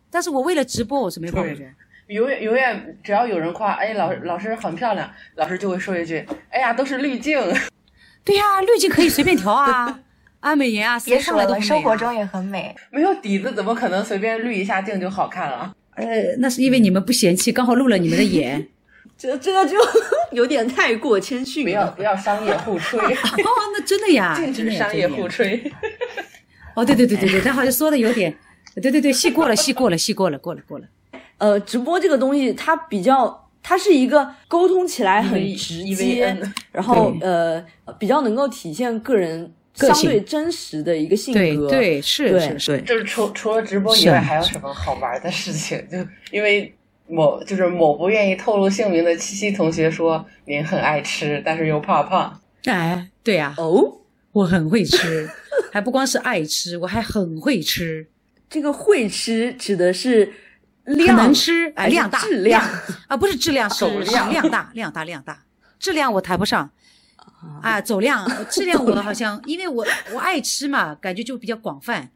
[0.10, 1.70] 但是我为了直播我是没化过妆。
[2.08, 7.40] 永远永远，只要有人夸，哎，老老师很漂亮，老师就会说一句，哎呀，都是滤镜。
[8.26, 10.00] 对呀、滤镜可以随便调啊，
[10.40, 12.76] 啊美颜啊，谁别说了，生活中也很美。
[12.90, 15.74] 没有底子，怎么可能随便滤一下镜就好看了？
[15.96, 16.06] 呃，
[16.40, 18.68] 那是因为你们不嫌弃，刚好露了你们的眼。
[19.18, 19.78] 这这个就
[20.32, 21.72] 有点太过谦逊了。
[21.72, 25.28] 不要不要商业互吹，哦，那真的呀，禁止商业互。
[25.28, 25.72] 吹。
[26.76, 28.36] 哦，对对对对对，他好像说的有点，
[28.82, 30.86] 对对对，戏过了，戏过了，戏过了，过了过了。
[31.38, 36.38] 呃，直播这个东西，它比较，它是一个沟通起来很直 EVN 接，
[36.72, 37.64] 然后呃，
[38.00, 41.40] 比较能够体现个人相对真实的一个性格。
[41.40, 42.40] 对对是对。
[42.40, 45.78] 是是，就是除除了直播以外，还有什么好玩的事情？
[45.92, 45.98] 就
[46.32, 46.74] 因为
[47.08, 52.40] 某就是某不愿意透露姓名的七七同学说，您很爱吃，但是又怕胖。
[52.66, 53.98] 哎，对呀、哦，
[54.32, 55.30] 我很会吃，
[55.74, 58.08] 还不光是爱吃，我还很会吃，
[58.50, 60.34] 这个会吃指的是很
[60.86, 62.62] 量能吃，哎，量大，质量
[63.08, 65.44] 啊，不是质量，走是 是量量大，量大，量大，
[65.80, 66.70] 质量我谈不上。
[67.62, 72.10] 啊，走量，质量我好像，因为我我爱吃嘛，感觉就比较广泛，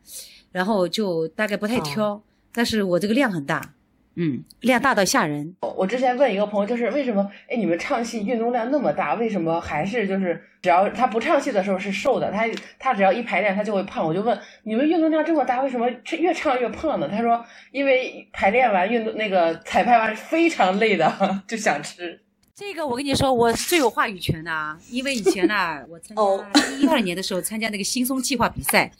[0.54, 2.22] 然后就大概不太挑，
[2.54, 3.74] 但是我这个量很大，
[4.20, 5.56] 嗯，量大到吓人。
[5.62, 12.46] 我之前问一个朋友，就是为什么哎你们唱戏运动量那么大，为什么还是就是只要他不唱戏的时候是瘦的，他
[12.80, 14.04] 他只要一排练他就会胖。
[14.04, 15.88] 我就问你们运动量这么大，为什么
[16.18, 17.08] 越唱越胖呢？
[17.08, 21.14] 他说因为排练完运动那个彩排完非常累的，
[21.48, 22.20] 就想吃。
[22.56, 28.92] 这个我跟你说，我是最有话语权的啊，因为以前呢，我参 哦加一二年的时候参加那个新松计划比赛。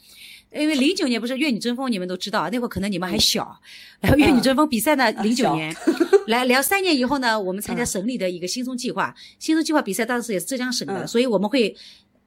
[0.52, 3.60] 因为零九年不是越女争锋，你们都知道，那会儿可能你们还小。
[4.00, 5.74] 然后越女争锋比赛呢，零九年，
[6.28, 11.06] 来聊三年以后呢，我们参加省里的一个新松计划，新松计划比赛当时也是浙江省的，嗯。
[11.06, 11.76] 所以我们会，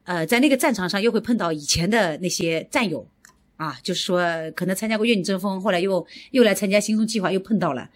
[0.04, 3.06] 呃，在那个战场上又会碰到以前的那些战友，
[3.58, 4.22] 啊，就是说
[4.56, 7.90] 可能参加过越女争锋，后来又又来参加新松计划，又碰到了。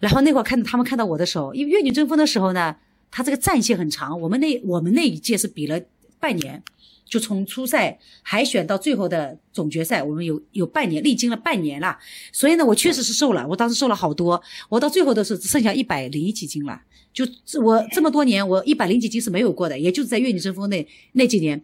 [0.00, 2.74] 然后那会儿看他们看到我的时候，因为越女争锋的时候呢，
[3.10, 5.80] 他这个战线很长，我们那我们那一届是比了
[6.18, 6.62] 半年，
[7.10, 11.98] 就从初赛海选到最后的总决赛，我们有有半年，历经了半年了。
[12.32, 16.80] 所以呢，我确实是瘦了，我当时瘦了好多，我到最后的时候只剩下一百零几斤了。
[17.12, 17.26] 就
[17.60, 21.60] 我这么多年，我一百零几斤是没有过的，也就是在越女争锋那那几年。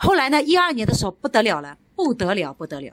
[0.00, 2.90] 后来呢，一二年的时候不得了了，不得了，不得了，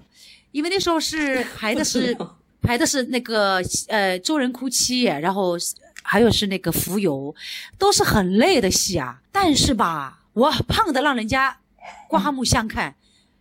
[0.51, 2.13] 因为那时候是 排的是
[2.61, 5.57] 排的是那个呃周人哭泣，然后
[6.01, 7.33] 还有是那个浮游，
[7.77, 9.21] 都是很累的戏啊。
[9.31, 11.57] 但是吧，我胖的让人家
[12.07, 12.95] 刮目相看，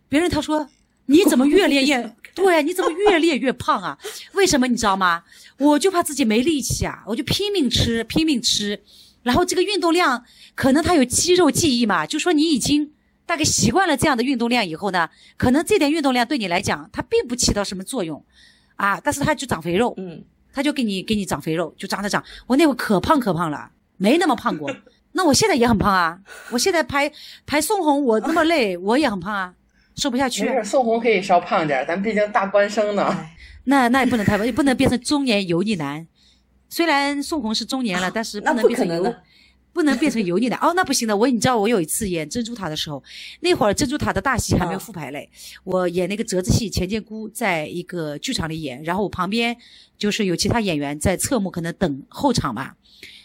[0.09, 0.69] 别人他说
[1.05, 3.97] 你怎么越练越对，你怎么越练 越胖啊？
[4.33, 5.23] 为什么你知道吗？
[5.57, 8.81] 我就怕自己没力气啊，我就拼命吃，拼命吃，
[9.21, 10.25] 然后这个运动量
[10.55, 12.91] 可能他有肌肉记忆嘛，就说你已经
[13.25, 18.23] 大概习惯了这样的运动量以后呢，可能这点运动量对你来讲它并不起到什么作用，
[18.75, 22.23] 啊，但是它就长肥肉，嗯，它就给你给你长肥肉，就长着长。
[22.47, 24.75] 我那会可胖可胖了，没那么胖过。
[25.15, 27.11] 那我现在也很胖啊，我现在排
[27.45, 29.53] 排宋红，我那么累，我也很胖啊，
[29.95, 30.43] 瘦不下去。
[30.43, 33.15] 没事，宋红可以稍胖点，咱毕竟大官生呢。
[33.65, 36.05] 那那也不能太胖，也不能变成中年油腻男。
[36.67, 39.13] 虽然宋红是中年了，但是不能变成油不
[39.71, 40.59] 不能变成油腻男。
[40.59, 41.15] 哦，那不行的。
[41.15, 43.03] 我你知道，我有一次演珍珠塔的时候，
[43.41, 45.29] 那会儿珍珠塔的大戏还没有复排嘞，
[45.63, 49.55] 我演那个折子戏《钱建姑》在一个剧场里演，然后我旁边
[49.97, 52.75] 就是有其他演员在侧幕可能等候场吧，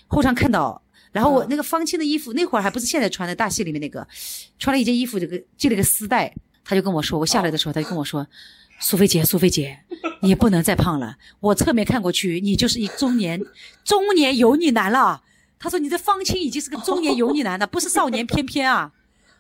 [0.07, 0.83] 后场看到。
[1.13, 4.07] 然后我那个方清的衣服，那会儿还不是现在穿的大戏里面那个，
[4.59, 6.33] 穿了一件衣服，这个系了个丝带，
[6.65, 8.27] 他就跟我说，我下来的时候，他就跟我说，
[8.81, 9.79] 苏菲姐，苏菲姐，
[10.21, 11.17] 你不能再胖了。
[11.41, 13.41] 我侧面看过去，你就是一中年
[13.85, 15.23] 中年油腻男了。
[15.59, 18.93] 他说你这方清已经是个中年油腻男了，不是少年翩翩啊。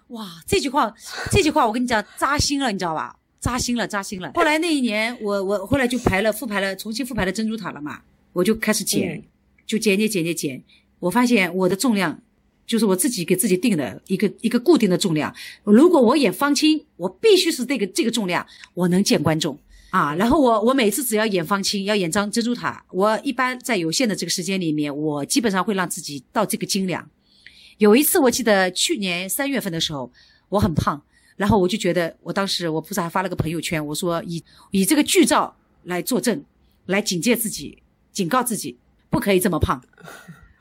[0.09, 0.93] 哇，这句话，
[1.31, 3.14] 这句话我跟你讲扎心了，你知道吧？
[3.39, 4.33] 扎心了，扎心了。
[4.35, 8.01] 后来那一年，我我后来就排了复排了，重新复排了珍珠塔了嘛，
[8.33, 9.23] 我就开始减，嗯
[9.64, 10.62] 就减减减减减。
[10.99, 12.20] 我发现我的重量
[12.66, 15.34] 就是我自己给自己定的一个一个固定的重量。
[15.64, 19.59] 如果我演方清，我必须是这个这个重量，我能见观众
[19.90, 20.14] 啊。
[20.16, 27.09] 然后我我每次只要演方清，要演张珍珠塔，我一般在有限的这个时间里面，我基本上会让自己到这个斤两。
[27.78, 30.12] 有一次我记得去年三月份的时候，
[30.49, 31.01] 我很胖，
[31.36, 34.42] 然后我就觉得我当时我不是还发了个朋友圈，我说以
[34.72, 36.44] 以这个剧照来作证，
[36.86, 37.78] 来警戒自己，
[38.12, 38.76] 警告自己
[39.09, 39.82] 不可以这么胖。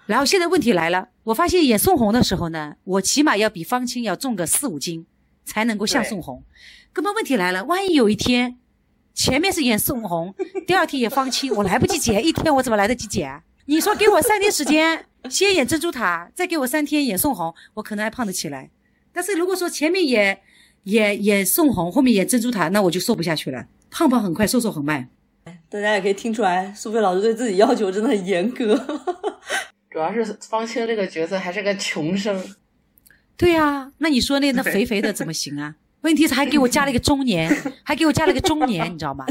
[0.08, 5.06] 然后现在问题来了，我发现演宋红的时候呢，我起码要比方清要重个四五斤，
[5.46, 6.44] 才能够像宋红。
[6.94, 8.58] 根本问题来了，万一有一天
[9.14, 10.34] 前面是演宋红，
[10.66, 13.44] 第二天演方清，我来不及减，一天我怎么来得及减啊？
[13.66, 18.70] 你说给我三天时间，先演珍珠塔，再给我三天演宋红，我可能还胖得起来。
[19.12, 20.40] 但是如果说前面演
[20.84, 25.10] 演演宋红，后面演珍珠塔，那我就瘦不下去了，胖胖很快，瘦瘦很慢。
[25.70, 28.74] 大家也可以听出来，苏菲老师对自己要求真的很严格。
[29.98, 32.40] 主要是方清这个角色还是个穷生，
[33.36, 35.74] 对呀、那你说那那肥肥的怎么行啊？
[36.02, 37.52] 问题是还给我加了一个中年，
[37.84, 39.26] 还给我加了一个中年，你知道吗？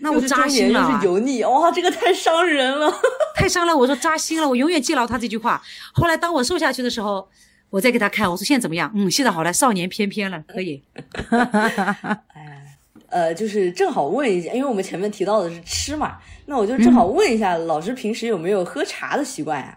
[0.00, 2.92] 那我扎心了啊是，油腻，哇，这个太伤人了。
[3.34, 3.74] 太伤了。
[3.74, 5.62] 我说扎心了，我永远记牢他这句话。
[5.94, 7.26] 后来当我瘦下去的时候，
[7.70, 8.92] 我再给他看，我说现在怎么样？
[8.94, 10.82] 嗯，现在好了，少年翩翩了，可以。
[13.10, 19.76] 呃，就是正好问一下，因为我们前面提到的是吃嘛，那我就正好问一下，老师平时有没有喝茶的习惯呀？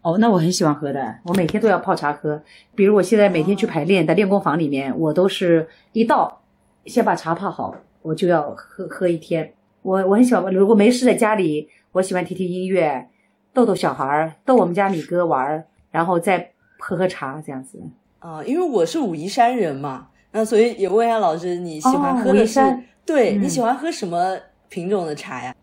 [0.00, 2.42] 哦，那我很喜欢喝的，我每天都要泡茶喝。
[2.74, 6.40] 比如我现在每天去排练，在练功房里面，我都是一到
[6.86, 9.52] 先把茶泡好，我就要喝喝一天。
[9.82, 13.08] 我我很喜欢，如果没事在家里，我喜欢听听音乐，
[13.52, 17.78] 逗逗小孩儿，逗我们家米哥玩儿，然后再喝喝茶这样子。
[18.20, 22.60] 啊、因为我是武夷山人嘛，那所以也问一下老师，你喜欢哦喝的是？
[23.06, 24.36] 对、嗯你喜欢喝什么
[24.68, 25.54] 品种的茶呀？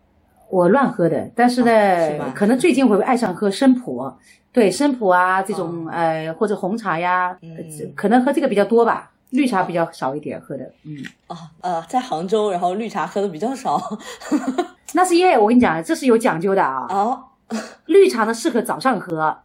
[0.50, 1.70] 我乱喝的，但是呢，
[2.20, 4.12] 啊是可能最近我会爱上喝生普，
[4.52, 7.64] 对生普啊这种、呃或者红茶呀，哦嗯呃
[7.94, 10.96] 可能喝这个比较多吧，绿茶比较少一点喝的，嗯。
[11.28, 13.80] 哦，呃，在杭州，然后绿茶喝的比较少。
[14.94, 16.86] 那是因为我跟你讲，这是有讲究的啊。
[16.88, 17.22] 哦，
[17.86, 19.36] 绿茶呢适合早上喝，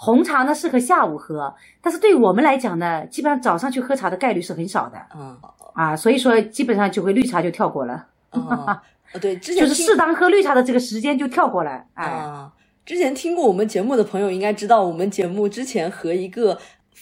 [0.00, 1.52] 红茶呢适合下午喝。
[1.82, 5.36] 但是对我们来讲呢，基本上早上去喝茶的概率是很少的嗯，
[5.74, 8.80] 啊，所以说基本上就会绿茶就跳过了，啊，
[9.12, 11.82] 哦对，之前 就是适当喝绿茶的这个时间就跳过了。
[11.94, 12.52] 哎，啊，
[12.86, 16.58] 之前听过我们节目的朋友应该知道，我们节目之前和一个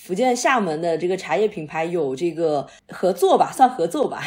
[0.07, 4.23] 福建厦门的这个茶叶品牌有这个合作吧，算合作吧。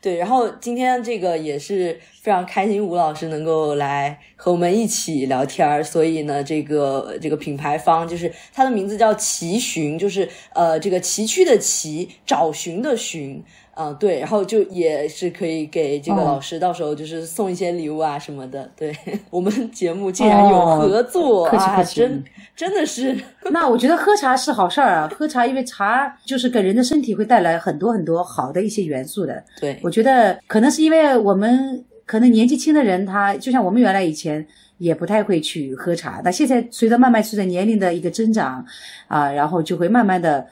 [0.00, 5.84] 对，然后今天这个也是非常开心，吴老师能够来和我们一起聊天儿。
[5.84, 13.44] 所以呢，这个这个品牌方就是它的名字叫奇寻，就是呃这个崎岖的崎，找寻的寻。
[13.74, 18.70] 嗯，对，然后就也是可以给这个哦老师到时候就是送一些礼物啊什么的。
[18.76, 18.94] 对
[19.30, 23.16] 我们节目竟然有合作、哦客气啊，客气真真的是
[23.50, 29.42] 那我觉得喝茶是好事儿啊，喝茶因为茶就是给人的身体会带来很多很多好的一些元素的。
[29.60, 34.46] 对我觉得可能是因为我们可能年纪轻的人，他就像我们原来以前
[34.76, 38.62] 也不太会去喝茶，那现在随着慢慢随着年龄的一个增长
[39.08, 40.46] 啊，然后就会慢慢的，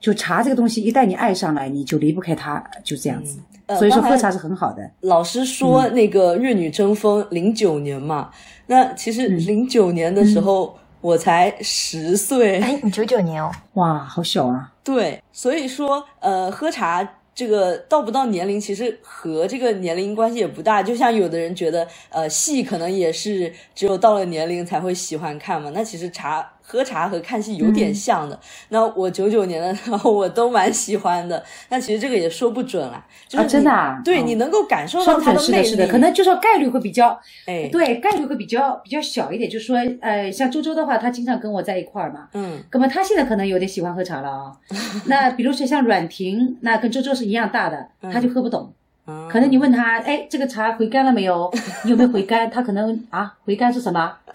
[0.00, 3.38] 就茶这个东西一旦你爱上了，你就离不开它，就这样子。
[3.66, 4.88] 呃所以说喝茶是很好的。
[5.00, 8.30] 老师说那个《粤女争锋》零九年嘛，
[8.68, 14.72] 那其实零九年的时候我才十岁，哎，你九九年哦，哇，好小啊！
[14.84, 20.80] 对，所以说呃，喝茶这个到不到年龄，其实和这个年龄关系也不大。
[20.80, 26.48] 就像有的人觉得呃，戏可能也是只有到了年龄才会喜欢看嘛，那其实茶。
[26.68, 28.38] 喝茶和看戏有点像的，
[28.70, 39.48] 那我九九年的 时候我都蛮喜欢的，那其实这个也说不准啦，就是啊真的你啊哦对你能够感受到它的魅力，准是的，是的，可能就说概率会比较，哎，对，概率会比较比较小一点。
[39.48, 44.52] 就是说，呃，像周周的话，他经常跟我在一块儿嘛，嗯，那么他现在可能有点喜欢喝茶了啊。
[45.06, 48.72] 那比如说像阮婷，那跟周周是一样大的，他就喝不懂。
[49.06, 51.48] 嗯可能你问他，哎，这个茶回甘了没有？
[51.84, 52.50] 你有没有回甘？
[52.50, 54.12] 他可能啊，回甘是什么？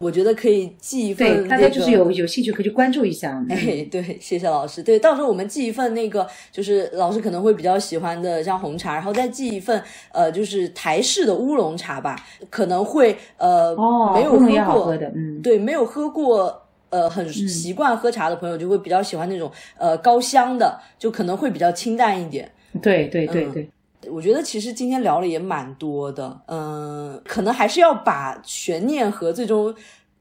[0.00, 3.32] 我觉得可以寄一份、对，那个，大家就是有有兴趣可以去关注一下。
[3.32, 4.82] 嗯哎，对，谢谢老师。
[4.82, 9.82] 对，到时候我们寄一份那个，就是老师可能会比较喜欢的，像红茶，然后再寄一份，
[10.12, 12.16] 呃，就是台式的乌龙茶吧，
[12.48, 16.62] 可能会呃、哦，没有喝的，嗯，对，没有喝过。
[16.90, 19.48] 呃，很习惯喝茶的朋友就会比较喜欢那种
[19.78, 22.50] 呃高香的，就可能会比较清淡一点。
[22.82, 23.70] 对对对嗯对，
[24.08, 29.74] 我觉得其实今天聊了也蛮多的，嗯、可能还是要把悬念和最终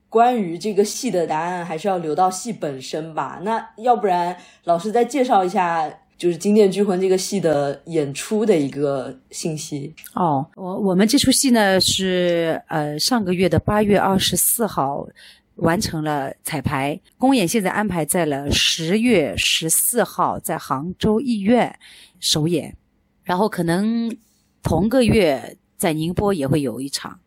[0.10, 3.40] 关于这个戏的答案，还是要留到戏本身吧。
[3.44, 9.94] 那要不然，老师再介绍一下，就是《金殿拘魂》这个戏的演出的一个信息。
[10.16, 15.08] 哦，我我们这出戏呢是呃上个月的八月二十四号
[15.56, 21.78] 完成了彩排，公演现在安排在了十月十四号在杭州艺院
[22.20, 22.76] 首演，
[23.30, 24.12] 然后可能
[24.64, 27.20] 同个月在宁波也会有一场，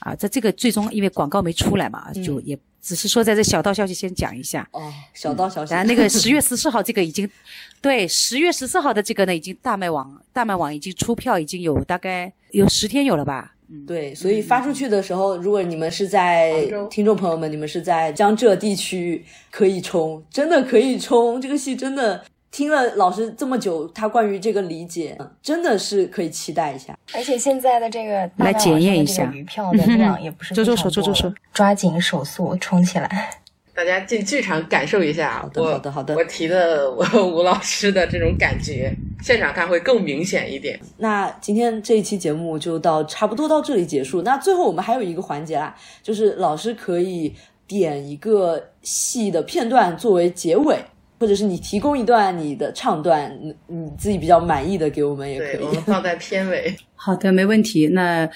[0.00, 4.68] 啊，在这个最终因为广告没出来嘛，就也只是说在这小道消息先讲一下。
[4.72, 5.72] 哦，小道消息。
[5.72, 7.30] 然后那个十月十四号这个已经，
[7.80, 13.54] 对，十月十四号的这个呢，已经大麦网大麦网已经出票，已经有大概有十天有了吧？
[13.68, 21.40] 嗯，对，所以发出去的时候，如果你们是在听众朋友们，你们是在江浙地区，可以冲，真的可以冲。
[21.40, 22.24] 这个戏真的
[22.56, 26.98] 听了老师这么久，他关于这个理解，嗯真的是可以期待一下。
[27.12, 33.30] 而且现在的这个大来检验一下上的这个余票的量也不是周周非常说周周说抓紧手速冲起来。
[33.74, 38.90] 大家进剧场感受一下好的好的好的我提的我吴老师的这种感觉，
[39.20, 40.80] 现场看会更明显一点。
[40.96, 44.22] 那今天这一期节目就到差不多到这里结束。
[44.22, 47.34] 那最后我们还有一个环节啦，就是老师可以
[47.66, 50.78] 点一个戏的片段作为结尾，
[51.18, 55.72] 或者是你提供一段你的唱段，你你自己比较满意的给我们也可，以我。
[55.72, 56.76] 们放在片尾。
[56.94, 57.88] 好的，没问题。
[57.88, 58.28] 那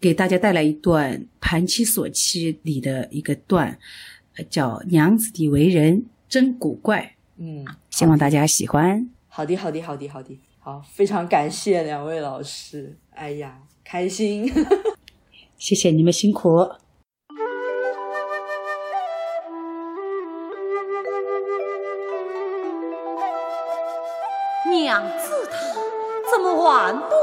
[0.00, 3.78] 给大家带来一段《盘妻锁妻》里的一个段，
[4.36, 9.08] 呃叫“娘子的为人真古怪嗯，”，希望大家喜欢。
[9.28, 12.96] 好的，好的，好的，好的，好，非常感谢两位老师。
[13.10, 14.50] 哎呀，开心。
[15.58, 16.66] 谢谢你们辛苦。
[26.80, 27.19] 难度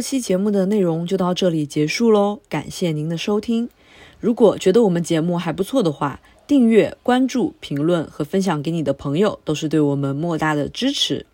[0.00, 3.68] 这期节目的内容就到这里结束喽，感谢您的收听。
[4.18, 11.26] 如果觉得我们节目还不错的话，订阅、关注、评论和分享给你的朋友，都是对我们莫大的支持。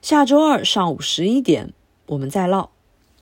[0.00, 1.72] 下周二上午十一点，
[2.06, 2.73] 我们再唠。